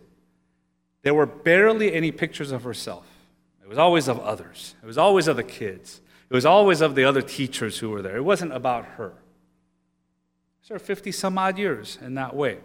there 1.03 1.13
were 1.13 1.27
barely 1.27 1.93
any 1.93 2.13
pictures 2.13 2.51
of 2.51 2.63
herself. 2.63 3.07
It 3.63 3.69
was 3.69 3.77
always 3.77 4.09
of 4.09 4.21
others, 4.21 4.75
it 4.83 4.87
was 4.87 4.97
always 4.97 5.29
of 5.29 5.37
the 5.37 5.45
kids, 5.45 6.01
it 6.31 6.35
was 6.35 6.47
always 6.47 6.81
of 6.81 6.95
the 6.95 7.05
other 7.05 7.23
teachers 7.23 7.79
who 7.79 7.91
were 7.91 8.03
there. 8.03 8.17
It 8.17 8.25
wasn't 8.25 8.53
about 8.53 8.85
her. 8.85 9.15
So, 10.63 10.79
50 10.79 11.13
some 11.13 11.37
odd 11.37 11.59
years 11.59 11.99
in 12.01 12.15
that 12.15 12.35
way. 12.35 12.59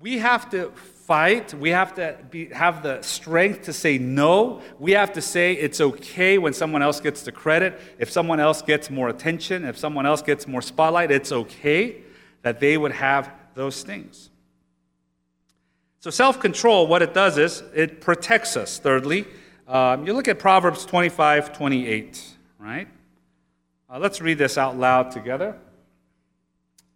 We 0.00 0.18
have 0.18 0.50
to 0.50 0.70
fight. 0.72 1.54
We 1.54 1.70
have 1.70 1.94
to 1.94 2.16
be, 2.30 2.46
have 2.46 2.82
the 2.82 3.00
strength 3.02 3.62
to 3.62 3.72
say 3.72 3.98
no. 3.98 4.60
We 4.78 4.92
have 4.92 5.12
to 5.14 5.22
say 5.22 5.54
it's 5.54 5.80
okay 5.80 6.38
when 6.38 6.52
someone 6.52 6.82
else 6.82 7.00
gets 7.00 7.22
the 7.22 7.32
credit. 7.32 7.80
If 7.98 8.10
someone 8.10 8.40
else 8.40 8.62
gets 8.62 8.90
more 8.90 9.08
attention, 9.08 9.64
if 9.64 9.78
someone 9.78 10.04
else 10.04 10.20
gets 10.20 10.46
more 10.46 10.60
spotlight, 10.60 11.10
it's 11.10 11.32
okay 11.32 12.02
that 12.42 12.60
they 12.60 12.76
would 12.76 12.92
have 12.92 13.32
those 13.54 13.82
things. 13.82 14.30
So, 16.00 16.10
self 16.10 16.40
control, 16.40 16.88
what 16.88 17.00
it 17.00 17.14
does 17.14 17.38
is 17.38 17.62
it 17.74 18.00
protects 18.00 18.56
us. 18.56 18.78
Thirdly, 18.78 19.24
um, 19.68 20.06
you 20.06 20.12
look 20.12 20.28
at 20.28 20.38
Proverbs 20.38 20.84
25 20.84 21.52
28, 21.52 22.36
right? 22.58 22.88
Uh, 23.88 23.98
let's 23.98 24.20
read 24.20 24.38
this 24.38 24.56
out 24.56 24.76
loud 24.76 25.10
together. 25.10 25.56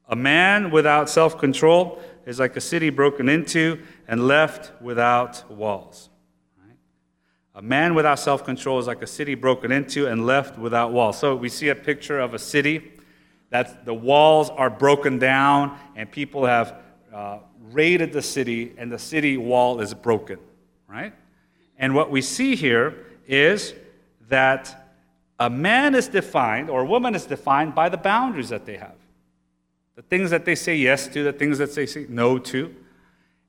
A 0.09 0.17
man 0.17 0.71
without 0.71 1.11
self 1.11 1.39
control 1.39 2.01
is 2.27 2.39
like 2.39 2.57
a 2.57 2.61
city 2.61 2.91
broken 2.91 3.29
into 3.29 3.81
and 4.09 4.27
left 4.27 4.73
without 4.81 5.49
walls. 5.51 6.11
Right? 6.59 6.77
A 7.55 7.63
man 7.63 7.95
without 7.95 8.19
self 8.19 8.45
control 8.45 8.79
is 8.79 8.87
like 8.87 9.03
a 9.03 9.07
city 9.07 9.35
broken 9.35 9.73
into 9.73 10.07
and 10.07 10.27
left 10.27 10.59
without 10.59 10.93
walls. 10.93 11.19
So 11.19 11.37
we 11.37 11.49
see 11.49 11.69
a 11.69 11.75
picture 11.75 12.21
of 12.21 12.35
a 12.35 12.39
city 12.39 12.93
that 13.51 13.85
the 13.85 13.95
walls 13.95 14.51
are 14.51 14.71
broken 14.71 15.19
down 15.19 15.79
and 15.95 16.11
people 16.11 16.47
have 16.47 16.77
uh, 17.13 17.39
raided 17.71 18.13
the 18.13 18.23
city 18.23 18.75
and 18.77 18.91
the 18.91 18.99
city 18.99 19.37
wall 19.37 19.81
is 19.81 19.95
broken, 19.95 20.39
right? 20.89 21.13
And 21.79 21.95
what 21.95 22.11
we 22.11 22.23
see 22.23 22.57
here 22.57 23.07
is 23.27 23.75
that 24.29 24.91
a 25.39 25.51
man 25.51 25.95
is 25.95 26.09
defined 26.09 26.71
or 26.71 26.83
a 26.83 26.87
woman 26.87 27.15
is 27.15 27.27
defined 27.27 27.75
by 27.75 27.89
the 27.89 27.97
boundaries 27.97 28.49
that 28.49 28.65
they 28.65 28.77
have. 28.77 28.95
The 29.95 30.03
things 30.03 30.31
that 30.31 30.45
they 30.45 30.55
say 30.55 30.77
yes 30.77 31.09
to, 31.09 31.23
the 31.23 31.33
things 31.33 31.59
that 31.59 31.75
they 31.75 31.87
say 31.87 32.07
no 32.09 32.39
to. 32.39 32.75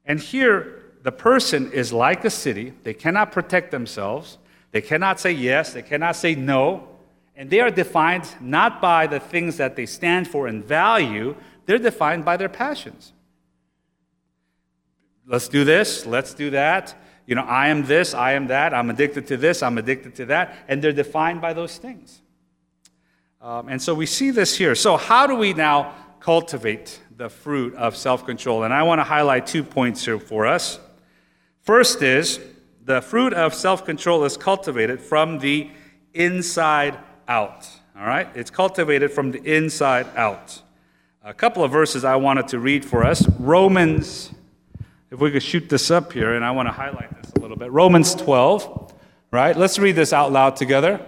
And 0.06 0.20
here, 0.20 0.84
the 1.04 1.12
person 1.12 1.72
is 1.72 1.94
like 1.94 2.26
a 2.26 2.30
city. 2.30 2.74
They 2.84 2.94
cannot 2.94 3.32
protect 3.32 3.72
themselves. 3.72 4.38
They 4.72 4.82
cannot 4.82 5.20
say 5.20 5.32
yes. 5.32 5.74
They 5.74 5.82
cannot 5.82 6.16
say 6.16 6.36
no. 6.36 6.88
And 7.36 7.50
they 7.50 7.60
are 7.62 7.72
defined 7.72 8.28
not 8.42 8.82
by 8.82 9.08
the 9.08 9.20
things 9.20 9.58
that 9.58 9.76
they 9.76 9.86
stand 9.86 10.28
for 10.28 10.48
and 10.48 10.64
value, 10.64 11.36
they're 11.66 11.78
defined 11.78 12.26
by 12.26 12.38
their 12.38 12.50
passions 12.50 13.14
let's 15.28 15.50
do 15.50 15.64
this, 15.64 16.06
let's 16.06 16.34
do 16.34 16.50
that. 16.52 16.96
You 17.28 17.36
know, 17.36 17.44
I 17.44 17.68
am 17.68 17.86
this, 17.86 18.14
I 18.14 18.32
am 18.32 18.48
that, 18.48 18.74
I'm 18.74 18.90
addicted 18.90 19.28
to 19.28 19.38
this, 19.38 19.62
I'm 19.62 19.78
addicted 19.78 20.16
to 20.16 20.26
that, 20.28 20.56
and 20.68 20.82
they're 20.82 20.94
defined 20.94 21.42
by 21.42 21.54
those 21.54 21.78
things. 21.78 22.22
Um, 23.42 23.68
and 23.68 23.82
so 23.82 23.94
we 23.94 24.06
see 24.06 24.32
this 24.32 24.58
here. 24.58 24.74
So, 24.74 24.98
how 24.98 25.28
do 25.28 25.36
we 25.36 25.54
now 25.54 25.94
cultivate 26.22 27.00
the 27.16 27.30
fruit 27.30 27.76
of 27.76 27.96
self 27.96 28.26
control? 28.26 28.64
And 28.64 28.74
I 28.74 28.84
want 28.84 29.00
to 29.00 29.04
highlight 29.04 29.46
two 29.46 29.64
points 29.64 30.04
here 30.06 30.20
for 30.20 30.48
us. 30.48 30.80
First 31.62 32.02
is 32.02 32.40
the 32.84 33.02
fruit 33.02 33.34
of 33.34 33.54
self 33.54 33.86
control 33.86 34.24
is 34.24 34.38
cultivated 34.38 35.02
from 35.02 35.40
the 35.40 35.70
inside 36.14 36.98
out. 37.28 37.70
All 38.00 38.08
right? 38.08 38.30
It's 38.36 38.50
cultivated 38.50 39.12
from 39.12 39.32
the 39.32 39.44
inside 39.44 40.08
out. 40.16 40.62
A 41.24 41.34
couple 41.34 41.64
of 41.64 41.72
verses 41.72 42.06
I 42.06 42.16
wanted 42.16 42.48
to 42.50 42.60
read 42.60 42.86
for 42.86 43.04
us 43.04 43.28
Romans 43.38 44.32
if 45.12 45.20
we 45.20 45.32
could 45.32 45.44
shoot 45.44 45.70
this 45.70 45.90
up 45.90 46.12
here, 46.12 46.34
and 46.34 46.44
I 46.44 46.52
want 46.52 46.68
to 46.68 46.74
highlight 46.74 47.22
this 47.22 47.32
a 47.34 47.40
little 47.40 47.58
bit. 47.58 47.72
Romans 47.72 48.14
12, 48.16 48.94
right? 49.32 49.56
Let's 49.56 49.80
read 49.80 49.96
this 49.96 50.12
out 50.12 50.32
loud 50.32 50.56
together. 50.56 51.00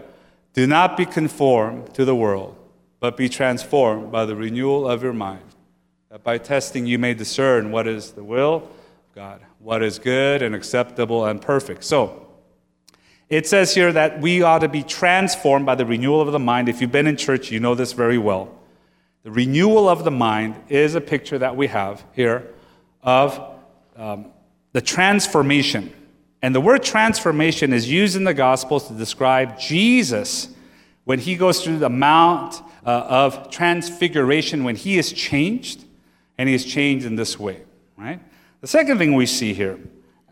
Do 0.54 0.66
not 0.68 0.98
be 0.98 1.06
conformed 1.06 1.94
to 1.96 2.06
the 2.06 2.16
world, 2.16 2.56
but 3.00 3.18
be 3.18 3.30
transformed 3.30 4.12
by 4.12 4.26
the 4.26 4.36
renewal 4.36 4.90
of 4.90 5.04
your 5.04 5.14
mind, 5.14 5.44
that 6.10 6.24
by 6.24 6.38
testing 6.38 6.86
you 6.86 6.98
may 6.98 7.14
discern 7.14 7.72
what 7.72 7.88
is 7.88 8.12
the 8.12 8.24
will 8.24 8.56
of 8.56 9.16
God, 9.16 9.42
what 9.60 9.84
is 9.84 10.00
good 10.00 10.42
and 10.42 10.56
acceptable 10.56 11.26
and 11.26 11.42
perfect. 11.42 11.84
So, 11.84 12.26
it 13.28 13.46
says 13.46 13.76
here 13.76 13.94
that 13.94 14.22
we 14.22 14.42
ought 14.42 14.60
to 14.60 14.70
be 14.70 14.82
transformed 14.82 15.66
by 15.66 15.76
the 15.76 15.86
renewal 15.86 16.20
of 16.20 16.32
the 16.32 16.40
mind. 16.40 16.68
If 16.68 16.82
you've 16.82 16.92
been 16.92 17.06
in 17.06 17.16
church, 17.16 17.52
you 17.52 17.60
know 17.60 17.76
this 17.76 17.94
very 17.94 18.18
well. 18.18 18.56
The 19.22 19.30
renewal 19.30 19.88
of 19.88 20.04
the 20.04 20.12
mind 20.12 20.56
is 20.70 20.96
a 20.96 21.02
picture 21.02 21.38
that 21.38 21.56
we 21.56 21.68
have 21.68 22.04
here 22.14 22.48
of 23.04 23.59
um, 24.00 24.32
the 24.72 24.82
transformation. 24.82 25.94
And 26.42 26.56
the 26.56 26.62
word 26.62 26.84
transformation 26.84 27.74
is 27.74 27.90
used 27.90 28.16
in 28.16 28.24
the 28.24 28.34
Gospels 28.34 28.88
to 28.88 28.94
describe 28.94 29.60
Jesus 29.60 30.48
when 31.04 31.20
he 31.20 31.36
goes 31.36 31.64
through 31.64 31.80
the 31.80 31.90
Mount 31.90 32.62
uh, 32.86 32.90
of 32.90 33.52
Transfiguration, 33.52 34.64
when 34.64 34.76
he 34.76 34.98
is 34.98 35.12
changed, 35.12 35.84
and 36.38 36.48
he 36.48 36.56
is 36.56 36.64
changed 36.64 37.06
in 37.06 37.16
this 37.16 37.38
way, 37.38 37.62
right? 37.98 38.22
The 38.62 38.68
second 38.68 39.00
thing 39.00 39.16
we 39.16 39.26
see 39.26 39.54
here 39.54 39.78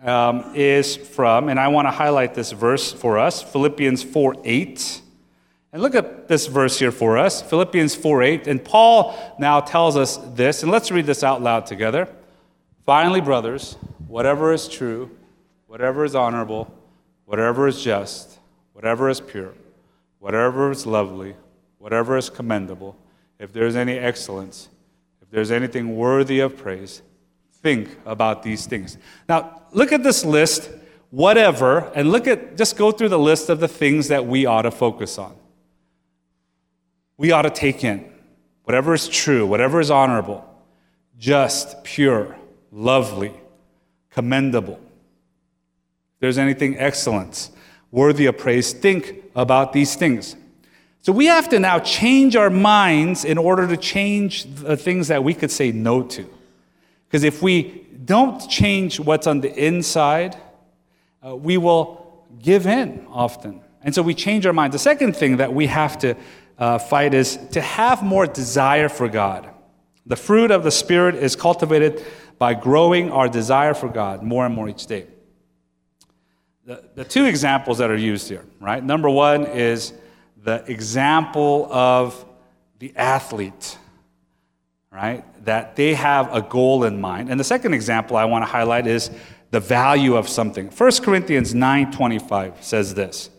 um, 0.02 0.54
is 0.56 0.96
from, 0.96 1.50
and 1.50 1.60
I 1.60 1.68
want 1.68 1.88
to 1.88 1.92
highlight 1.92 2.34
this 2.34 2.54
verse 2.54 2.94
for 2.94 3.18
us, 3.18 3.44
Philippians 3.44 4.04
4 4.04 4.36
8. 4.46 5.02
And 5.74 5.82
look 5.82 5.96
at 5.96 6.30
this 6.30 6.48
verse 6.48 6.80
here 6.80 6.94
for 6.94 7.18
us, 7.18 7.42
Philippians 7.42 7.96
4 7.96 8.24
8. 8.24 8.48
And 8.48 8.64
Paul 8.64 9.36
now 9.40 9.60
tells 9.60 9.98
us 9.98 10.16
this, 10.36 10.64
and 10.64 10.72
let's 10.72 10.90
read 10.90 11.06
this 11.06 11.24
out 11.24 11.42
loud 11.42 11.66
together. 11.66 12.08
Finally, 12.88 13.20
brothers, 13.20 13.74
whatever 14.08 14.54
is 14.54 14.70
true, 14.70 15.12
whatever 15.66 16.06
is 16.06 16.16
honorable, 16.16 16.74
whatever 17.26 17.68
is 17.68 17.84
just, 17.84 18.40
whatever 18.72 19.10
is 19.10 19.20
pure, 19.20 19.54
whatever 20.20 20.72
is 20.72 20.86
lovely, 20.86 21.36
whatever 21.80 22.16
is 22.16 22.30
commendable, 22.30 22.96
if 23.40 23.52
there's 23.52 23.76
any 23.76 23.98
excellence, 23.98 24.70
if 25.22 25.30
there's 25.30 25.52
anything 25.52 25.98
worthy 25.98 26.40
of 26.40 26.56
praise, 26.56 27.02
think 27.56 27.90
about 28.06 28.42
these 28.42 28.66
things. 28.66 28.98
Now, 29.28 29.64
look 29.74 29.92
at 29.92 30.02
this 30.02 30.24
list, 30.24 30.70
whatever, 31.10 31.92
and 31.94 32.10
look 32.10 32.26
at, 32.26 32.56
just 32.56 32.78
go 32.78 32.94
through 32.94 33.10
the 33.10 33.20
list 33.20 33.50
of 33.50 33.60
the 33.60 33.68
things 33.68 34.08
that 34.08 34.26
we 34.26 34.46
ought 34.46 34.62
to 34.62 34.72
focus 34.72 35.18
on. 35.18 35.36
We 37.18 37.34
ought 37.34 37.42
to 37.42 37.50
take 37.50 37.84
in 37.84 38.10
whatever 38.64 38.94
is 38.94 39.10
true, 39.10 39.46
whatever 39.46 39.82
is 39.82 39.92
honorable, 39.92 40.50
just, 41.18 41.84
pure, 41.84 42.38
lovely, 42.72 43.34
commendable. 44.10 44.80
If 46.16 46.20
there's 46.20 46.38
anything 46.38 46.78
excellent, 46.78 47.50
worthy 47.92 48.26
of 48.26 48.38
praise, 48.38 48.74
think 48.74 49.24
about 49.36 49.74
these 49.74 49.96
things. 49.96 50.36
So 51.02 51.14
we 51.14 51.28
have 51.28 51.48
to 51.50 51.60
now 51.60 51.80
change 51.80 52.36
our 52.36 52.50
minds 52.50 53.24
in 53.24 53.38
order 53.38 53.68
to 53.68 53.78
change 53.78 54.44
the 54.44 54.76
things 54.76 55.08
that 55.08 55.24
we 55.24 55.34
could 55.34 55.52
say 55.52 55.72
no 55.72 56.04
to. 56.04 56.30
Because 57.08 57.24
if 57.24 57.42
we 57.42 57.86
don't 58.04 58.40
change 58.50 59.00
what's 59.00 59.28
on 59.28 59.40
the 59.42 59.54
inside, 59.54 60.36
uh, 61.26 61.36
we 61.36 61.58
will 61.58 62.26
give 62.42 62.68
in 62.68 63.06
often. 63.10 63.62
And 63.82 63.96
so 63.96 64.02
we 64.02 64.14
change 64.14 64.46
our 64.46 64.54
minds. 64.54 64.74
The 64.74 64.80
second 64.80 65.16
thing 65.16 65.38
that 65.38 65.54
we 65.54 65.68
have 65.68 65.98
to 66.00 66.16
uh, 66.58 66.78
fight 66.78 67.14
is 67.14 67.38
to 67.52 67.62
have 67.62 68.04
more 68.04 68.26
desire 68.26 68.90
for 68.90 69.08
God. 69.08 69.50
The 70.06 70.16
fruit 70.16 70.52
of 70.52 70.64
the 70.64 70.72
Spirit 70.72 71.16
is 71.16 71.36
cultivated 71.36 72.04
by 72.38 72.54
growing 72.54 73.12
our 73.12 73.28
desire 73.28 73.74
for 73.74 73.90
God 73.90 74.24
more 74.24 74.46
and 74.46 74.54
more 74.54 74.70
each 74.70 74.86
day. 74.86 75.08
The, 76.66 76.84
the 76.96 77.06
two 77.06 77.26
examples 77.26 77.78
that 77.78 77.90
are 77.90 77.98
used 77.98 78.28
here, 78.28 78.46
right? 78.60 78.84
Number 78.84 79.10
one 79.10 79.46
is 79.46 79.94
the 80.44 80.64
example 80.68 81.68
of 81.72 82.26
the 82.80 82.94
athlete, 82.96 83.78
right? 84.92 85.24
That 85.46 85.76
they 85.76 85.94
have 85.94 86.34
a 86.34 86.42
goal 86.42 86.84
in 86.84 87.00
mind. 87.00 87.30
And 87.30 87.40
the 87.40 87.46
second 87.46 87.74
example 87.74 88.18
I 88.18 88.26
want 88.26 88.44
to 88.44 88.52
highlight 88.52 88.86
is 88.86 89.10
the 89.52 89.60
value 89.60 90.16
of 90.16 90.28
something. 90.28 90.68
1 90.68 90.92
Corinthians 91.04 91.54
9.25 91.54 92.62
says 92.62 92.94
this. 92.94 93.30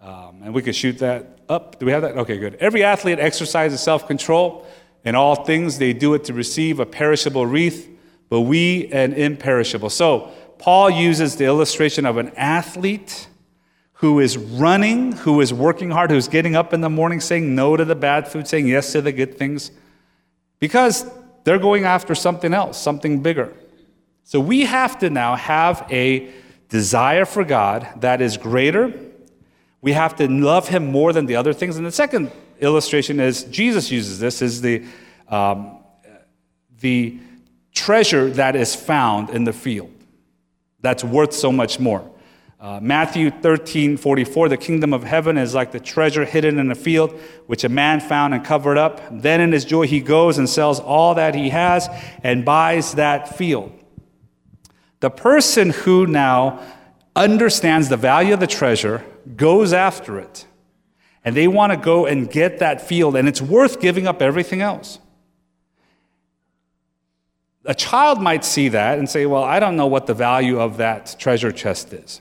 Um, 0.00 0.40
and 0.42 0.54
we 0.54 0.62
could 0.62 0.74
shoot 0.74 0.98
that 0.98 1.38
up. 1.48 1.78
Do 1.78 1.86
we 1.86 1.92
have 1.92 2.02
that? 2.02 2.16
Okay, 2.16 2.38
good. 2.38 2.56
Every 2.56 2.82
athlete 2.82 3.20
exercises 3.20 3.80
self-control. 3.80 4.66
In 5.04 5.14
all 5.14 5.44
things, 5.44 5.78
they 5.78 5.92
do 5.92 6.14
it 6.14 6.24
to 6.24 6.34
receive 6.34 6.80
a 6.80 6.86
perishable 6.86 7.46
wreath, 7.46 7.88
but 8.28 8.42
we 8.42 8.90
an 8.92 9.12
imperishable. 9.12 9.90
So 9.90 10.30
Paul 10.58 10.90
uses 10.90 11.36
the 11.36 11.44
illustration 11.44 12.06
of 12.06 12.16
an 12.16 12.30
athlete 12.36 13.28
who 13.94 14.18
is 14.18 14.36
running, 14.36 15.12
who 15.12 15.40
is 15.40 15.52
working 15.52 15.90
hard, 15.90 16.10
who's 16.10 16.28
getting 16.28 16.56
up 16.56 16.72
in 16.72 16.80
the 16.80 16.90
morning 16.90 17.20
saying 17.20 17.54
no 17.54 17.76
to 17.76 17.84
the 17.84 17.94
bad 17.94 18.26
food, 18.26 18.48
saying 18.48 18.66
yes 18.66 18.92
to 18.92 19.00
the 19.00 19.12
good 19.12 19.38
things, 19.38 19.70
because 20.58 21.08
they're 21.44 21.58
going 21.58 21.84
after 21.84 22.14
something 22.14 22.52
else, 22.52 22.80
something 22.80 23.22
bigger. 23.22 23.52
So 24.24 24.40
we 24.40 24.62
have 24.62 24.98
to 25.00 25.10
now 25.10 25.36
have 25.36 25.86
a 25.90 26.30
desire 26.68 27.24
for 27.24 27.44
God 27.44 27.88
that 28.00 28.20
is 28.20 28.36
greater. 28.36 28.92
We 29.80 29.92
have 29.92 30.16
to 30.16 30.28
love 30.28 30.68
Him 30.68 30.86
more 30.86 31.12
than 31.12 31.26
the 31.26 31.36
other 31.36 31.52
things. 31.52 31.76
And 31.76 31.84
the 31.84 31.92
second 31.92 32.30
illustration 32.60 33.20
is 33.20 33.44
Jesus 33.44 33.90
uses 33.90 34.18
this 34.18 34.42
is 34.42 34.60
the 34.60 34.84
um, 35.28 35.78
the 36.80 37.18
treasure 37.74 38.30
that 38.30 38.56
is 38.56 38.74
found 38.74 39.30
in 39.30 39.44
the 39.44 39.52
field 39.52 39.92
that's 40.82 41.04
worth 41.04 41.32
so 41.32 41.50
much 41.50 41.80
more. 41.80 42.08
Uh, 42.60 42.78
Matthew 42.80 43.30
13, 43.30 43.96
44, 43.96 44.50
the 44.50 44.56
kingdom 44.56 44.92
of 44.92 45.02
heaven 45.02 45.36
is 45.36 45.52
like 45.52 45.72
the 45.72 45.80
treasure 45.80 46.24
hidden 46.24 46.60
in 46.60 46.70
a 46.70 46.76
field, 46.76 47.18
which 47.46 47.64
a 47.64 47.68
man 47.68 47.98
found 47.98 48.34
and 48.34 48.44
covered 48.44 48.78
up. 48.78 49.00
Then 49.10 49.40
in 49.40 49.50
his 49.50 49.64
joy, 49.64 49.88
he 49.88 50.00
goes 50.00 50.38
and 50.38 50.48
sells 50.48 50.78
all 50.78 51.16
that 51.16 51.34
he 51.34 51.48
has 51.48 51.88
and 52.22 52.44
buys 52.44 52.92
that 52.92 53.36
field. 53.36 53.72
The 55.00 55.10
person 55.10 55.70
who 55.70 56.06
now 56.06 56.62
understands 57.16 57.88
the 57.88 57.96
value 57.96 58.34
of 58.34 58.40
the 58.40 58.46
treasure 58.46 59.04
goes 59.34 59.72
after 59.72 60.20
it. 60.20 60.46
And 61.24 61.36
they 61.36 61.48
want 61.48 61.72
to 61.72 61.76
go 61.76 62.06
and 62.06 62.30
get 62.30 62.60
that 62.60 62.80
field, 62.80 63.16
and 63.16 63.28
it's 63.28 63.42
worth 63.42 63.80
giving 63.80 64.06
up 64.06 64.22
everything 64.22 64.60
else. 64.60 65.00
A 67.64 67.74
child 67.74 68.20
might 68.20 68.44
see 68.44 68.68
that 68.68 68.98
and 68.98 69.08
say, 69.08 69.26
Well, 69.26 69.44
I 69.44 69.60
don't 69.60 69.76
know 69.76 69.86
what 69.86 70.06
the 70.06 70.14
value 70.14 70.60
of 70.60 70.78
that 70.78 71.16
treasure 71.18 71.52
chest 71.52 71.92
is. 71.92 72.20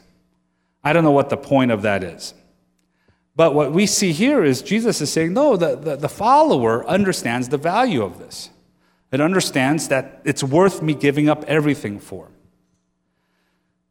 I 0.83 0.93
don't 0.93 1.03
know 1.03 1.11
what 1.11 1.29
the 1.29 1.37
point 1.37 1.71
of 1.71 1.83
that 1.83 2.03
is. 2.03 2.33
But 3.35 3.53
what 3.55 3.71
we 3.71 3.85
see 3.85 4.11
here 4.11 4.43
is 4.43 4.61
Jesus 4.61 5.01
is 5.01 5.11
saying, 5.11 5.33
no, 5.33 5.55
the, 5.55 5.75
the, 5.75 5.95
the, 5.95 6.09
follower 6.09 6.85
understands 6.85 7.49
the 7.49 7.57
value 7.57 8.03
of 8.03 8.19
this. 8.19 8.49
It 9.11 9.21
understands 9.21 9.87
that 9.87 10.21
it's 10.25 10.43
worth 10.43 10.81
me 10.81 10.93
giving 10.93 11.29
up 11.29 11.43
everything 11.45 11.99
for. 11.99 12.29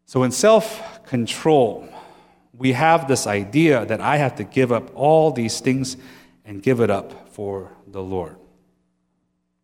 So 0.07 0.23
in 0.25 0.31
self 0.31 1.05
control, 1.07 1.89
we 2.57 2.73
have 2.73 3.09
this 3.09 3.27
idea 3.27 3.87
that 3.87 4.01
I 4.01 4.17
have 4.17 4.37
to 4.37 4.45
give 4.45 4.73
up 4.73 4.91
all 4.95 5.31
these 5.31 5.61
things 5.61 5.97
and 6.45 6.63
give 6.63 6.81
it 6.81 6.91
up 6.91 7.31
for 7.31 7.73
the 7.87 8.03
Lord. 8.03 8.37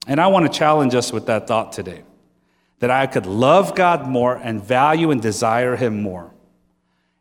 And 0.07 0.21
I 0.21 0.29
want 0.29 0.51
to 0.51 0.59
challenge 0.59 0.95
us 0.95 1.13
with 1.13 1.27
that 1.27 1.47
thought 1.47 1.73
today 1.73 2.03
that 2.79 2.91
I 2.91 3.07
could 3.07 3.27
love 3.27 3.75
God 3.75 4.07
more 4.07 4.37
and 4.37 4.63
value 4.63 5.11
and 5.11 5.21
desire 5.21 5.77
Him 5.77 6.03
more 6.03 6.33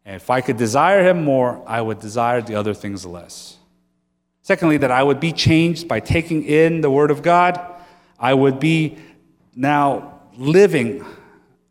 and 0.06 0.16
if 0.16 0.30
I 0.30 0.42
could 0.42 0.58
desire 0.58 1.04
him 1.04 1.24
more, 1.24 1.64
I 1.66 1.82
would 1.82 2.00
desire 2.00 2.42
the 2.42 2.56
other 2.56 2.76
things 2.76 3.06
less. 3.06 3.58
Secondly, 4.44 4.78
that 4.78 4.92
I 4.92 5.02
would 5.02 5.20
be 5.20 5.32
changed 5.32 5.88
by 5.88 6.00
taking 6.00 6.44
in 6.46 6.82
the 6.82 6.92
Word 6.92 7.10
of 7.10 7.24
God. 7.24 7.60
I 8.20 8.36
would 8.36 8.60
be 8.60 9.00
now 9.56 10.22
living 10.38 11.04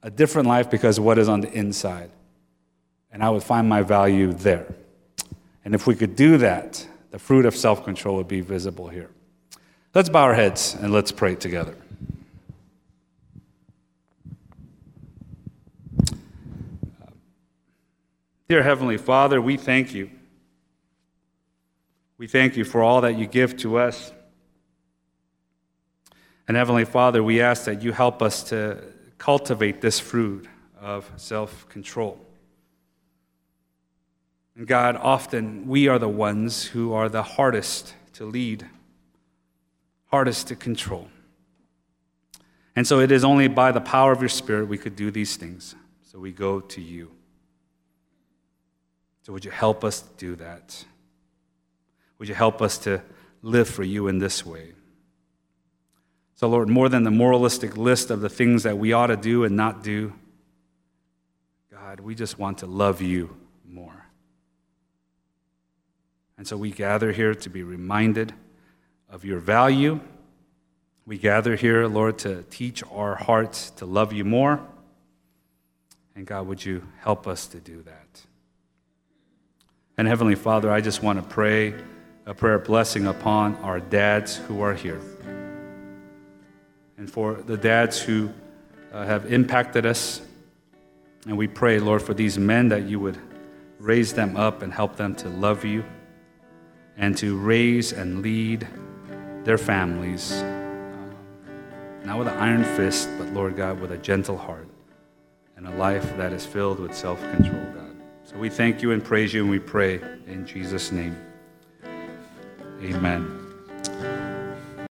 a 0.03 0.11
different 0.11 0.49
life 0.49 0.69
because 0.69 0.99
of 0.99 1.05
what 1.05 1.19
is 1.19 1.29
on 1.29 1.41
the 1.41 1.53
inside. 1.53 2.11
And 3.13 3.23
I 3.23 3.31
would 3.31 3.45
find 3.45 3.69
my 3.69 3.83
value 3.83 4.33
there. 4.33 4.67
And 5.65 5.73
if 5.73 5.87
we 5.87 5.95
could 5.95 6.17
do 6.17 6.37
that, 6.39 6.85
the 7.13 7.21
fruit 7.21 7.47
of 7.47 7.55
self 7.55 7.85
control 7.85 8.17
would 8.17 8.27
be 8.27 8.41
visible 8.41 8.89
here. 8.89 9.11
Let's 9.95 10.09
bow 10.09 10.25
our 10.25 10.35
heads 10.35 10.75
and 10.75 10.93
let's 10.93 11.13
pray 11.13 11.37
together. 11.37 11.77
Dear 18.49 18.65
Heavenly 18.65 18.97
Father, 18.97 19.41
we 19.41 19.57
thank 19.57 19.95
you. 19.95 20.11
We 22.19 22.27
thank 22.27 22.57
you 22.57 22.65
for 22.65 22.83
all 22.83 23.03
that 23.03 23.17
you 23.17 23.29
give 23.29 23.57
to 23.59 23.79
us. 23.79 24.13
And 26.49 26.57
Heavenly 26.57 26.85
Father, 26.85 27.23
we 27.23 27.41
ask 27.41 27.65
that 27.67 27.81
you 27.81 27.93
help 27.93 28.21
us 28.21 28.43
to 28.45 28.83
cultivate 29.19 29.81
this 29.81 30.01
fruit 30.01 30.49
of 30.81 31.09
self 31.15 31.69
control. 31.69 32.19
And 34.57 34.67
God, 34.67 34.97
often 34.97 35.69
we 35.69 35.87
are 35.87 36.01
the 36.01 36.09
ones 36.09 36.65
who 36.65 36.93
are 36.93 37.09
the 37.09 37.23
hardest 37.23 37.95
to 38.15 38.25
lead, 38.25 38.67
hardest 40.15 40.47
to 40.47 40.55
control. 40.55 41.09
And 42.77 42.87
so 42.87 43.01
it 43.01 43.11
is 43.11 43.25
only 43.25 43.49
by 43.49 43.73
the 43.73 43.81
power 43.81 44.13
of 44.13 44.21
your 44.21 44.29
Spirit 44.29 44.69
we 44.69 44.79
could 44.79 44.95
do 44.95 45.11
these 45.11 45.35
things. 45.35 45.75
So 46.03 46.21
we 46.21 46.31
go 46.31 46.61
to 46.61 46.81
you. 46.81 47.11
So, 49.23 49.33
would 49.33 49.45
you 49.45 49.51
help 49.51 49.83
us 49.83 50.03
do 50.17 50.37
that? 50.37 50.85
Would 52.19 52.29
you 52.29 52.35
help 52.37 52.63
us 52.63 52.79
to 52.79 53.03
live 53.43 53.69
for 53.69 53.83
you 53.83 54.07
in 54.07 54.19
this 54.19 54.47
way? 54.47 54.75
So, 56.37 56.47
Lord, 56.47 56.69
more 56.69 56.89
than 56.89 57.03
the 57.03 57.11
moralistic 57.11 57.77
list 57.77 58.11
of 58.13 58.21
the 58.21 58.29
things 58.29 58.63
that 58.63 58.79
we 58.79 58.93
ought 58.93 59.09
to 59.09 59.17
do 59.17 59.43
and 59.43 59.57
not 59.57 59.83
do, 59.83 60.13
God, 61.73 61.99
we 61.99 62.15
just 62.15 62.39
want 62.39 62.59
to 62.59 62.67
love 62.67 63.03
you 63.03 63.37
more. 63.67 64.07
And 66.39 66.47
so 66.47 66.57
we 66.57 66.71
gather 66.71 67.11
here 67.11 67.35
to 67.35 67.51
be 67.51 67.65
reminded 67.65 68.33
of 69.15 69.25
your 69.25 69.39
value. 69.39 70.01
We 71.07 71.19
gather 71.19 71.55
here, 71.55 71.87
Lord, 71.87 72.19
to 72.19 72.43
teach 72.51 72.83
our 72.91 73.15
hearts 73.15 73.71
to 73.77 73.87
love 73.87 74.13
you 74.13 74.25
more. 74.25 74.61
And 76.17 76.27
God, 76.27 76.49
would 76.49 76.65
you 76.65 76.83
help 76.99 77.29
us 77.29 77.47
to 77.49 77.61
do 77.61 77.81
that? 77.83 78.23
And 79.97 80.09
Heavenly 80.09 80.35
Father, 80.35 80.69
I 80.69 80.81
just 80.81 81.01
want 81.01 81.23
to 81.23 81.29
pray 81.29 81.75
a 82.27 82.35
prayer 82.35 82.59
blessing 82.59 83.07
upon 83.07 83.55
our 83.57 83.79
dads 83.79 84.35
who 84.37 84.63
are 84.63 84.75
here. 84.75 85.01
And 86.99 87.09
for 87.09 87.35
the 87.35 87.57
dads 87.57 88.03
who 88.03 88.31
uh, 88.93 89.07
have 89.07 89.33
impacted 89.33 89.87
us. 89.87 90.23
And 91.25 91.39
we 91.39 91.47
pray, 91.47 91.79
Lord, 91.79 92.03
for 92.03 92.15
these 92.15 92.37
men 92.37 92.69
that 92.71 92.89
you 92.89 92.99
would 92.99 93.19
raise 93.79 94.13
them 94.13 94.37
up 94.37 94.63
and 94.63 94.73
help 94.73 94.97
them 94.97 95.15
to 95.17 95.29
love 95.29 95.65
you 95.65 95.85
and 96.97 97.17
to 97.19 97.39
raise 97.39 97.93
and 97.93 98.21
lead 98.21 98.67
their 99.45 99.59
families, 99.59 100.33
uh, 100.33 100.65
not 102.05 102.19
with 102.19 102.29
an 102.29 102.39
iron 102.39 102.65
fist, 102.65 103.09
but 103.19 103.29
Lord 103.33 103.57
God, 103.57 103.81
with 103.81 103.93
a 103.93 103.99
gentle 103.99 104.37
heart. 104.39 104.69
and 105.57 105.69
a 105.69 105.77
life 105.77 106.17
that 106.17 106.33
is 106.33 106.45
filled 106.45 106.81
with 106.81 106.95
self 106.95 107.21
control, 107.31 107.63
God. 107.75 107.97
So 108.25 108.37
we 108.37 108.49
thank 108.51 108.83
you 108.83 108.93
and 108.93 109.03
praise 109.05 109.33
you 109.33 109.43
and 109.43 109.51
we 109.51 109.59
pray 109.61 110.01
in 110.27 110.47
Jesus' 110.47 110.93
name. 110.93 111.17
Amen. 112.83 114.24